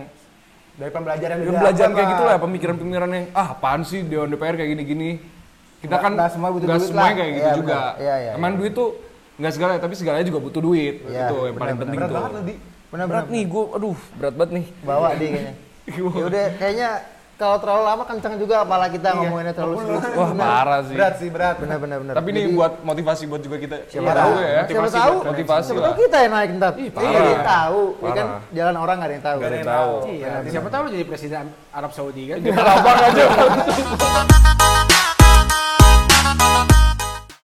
[0.72, 2.42] dari pembelajaran belajar apa, kayak gitu lah, Pak?
[2.42, 5.10] pemikiran-pemikiran yang ah apaan sih Dewan DPR kayak gini-gini.
[5.80, 7.16] Kita kan nggak semua butuh duit semuanya lah.
[7.16, 7.78] kayak gitu Iya, juga.
[7.96, 8.58] Iya, iya, Emang iya.
[8.58, 8.88] duit tuh
[9.36, 10.94] nggak segala, tapi segalanya juga butuh duit.
[11.02, 12.16] Iya, itu yang paling benar, penting berat tuh.
[12.18, 12.54] banget di
[12.90, 14.64] Benar Berat nih, gue, aduh berat banget nih.
[14.82, 15.54] Bawa dia kayaknya.
[15.90, 16.90] Ya udah kayaknya
[17.36, 20.02] kalau terlalu lama kencang juga kepala kita ngomonginnya terlalu serius.
[20.12, 20.92] Wah parah sih.
[20.92, 22.14] berat sih berat Benar benar benar.
[22.14, 23.76] Tapi ini buat motivasi buat juga kita.
[23.86, 24.50] siapa tahu ya.
[24.60, 25.14] Siapa Motivasi tahu?
[25.24, 26.72] Motivasi Siapa tahu kita yang naik ntar.
[26.74, 27.44] Ih, Iya, parah.
[27.46, 27.82] tahu.
[27.96, 29.38] Ya kan jalan orang nggak ada yang tahu.
[29.38, 29.92] Nggak ada yang tahu.
[30.04, 33.24] Iya, siapa tahu jadi presiden Arab Saudi kan Abang aja.
[36.38, 36.79] Música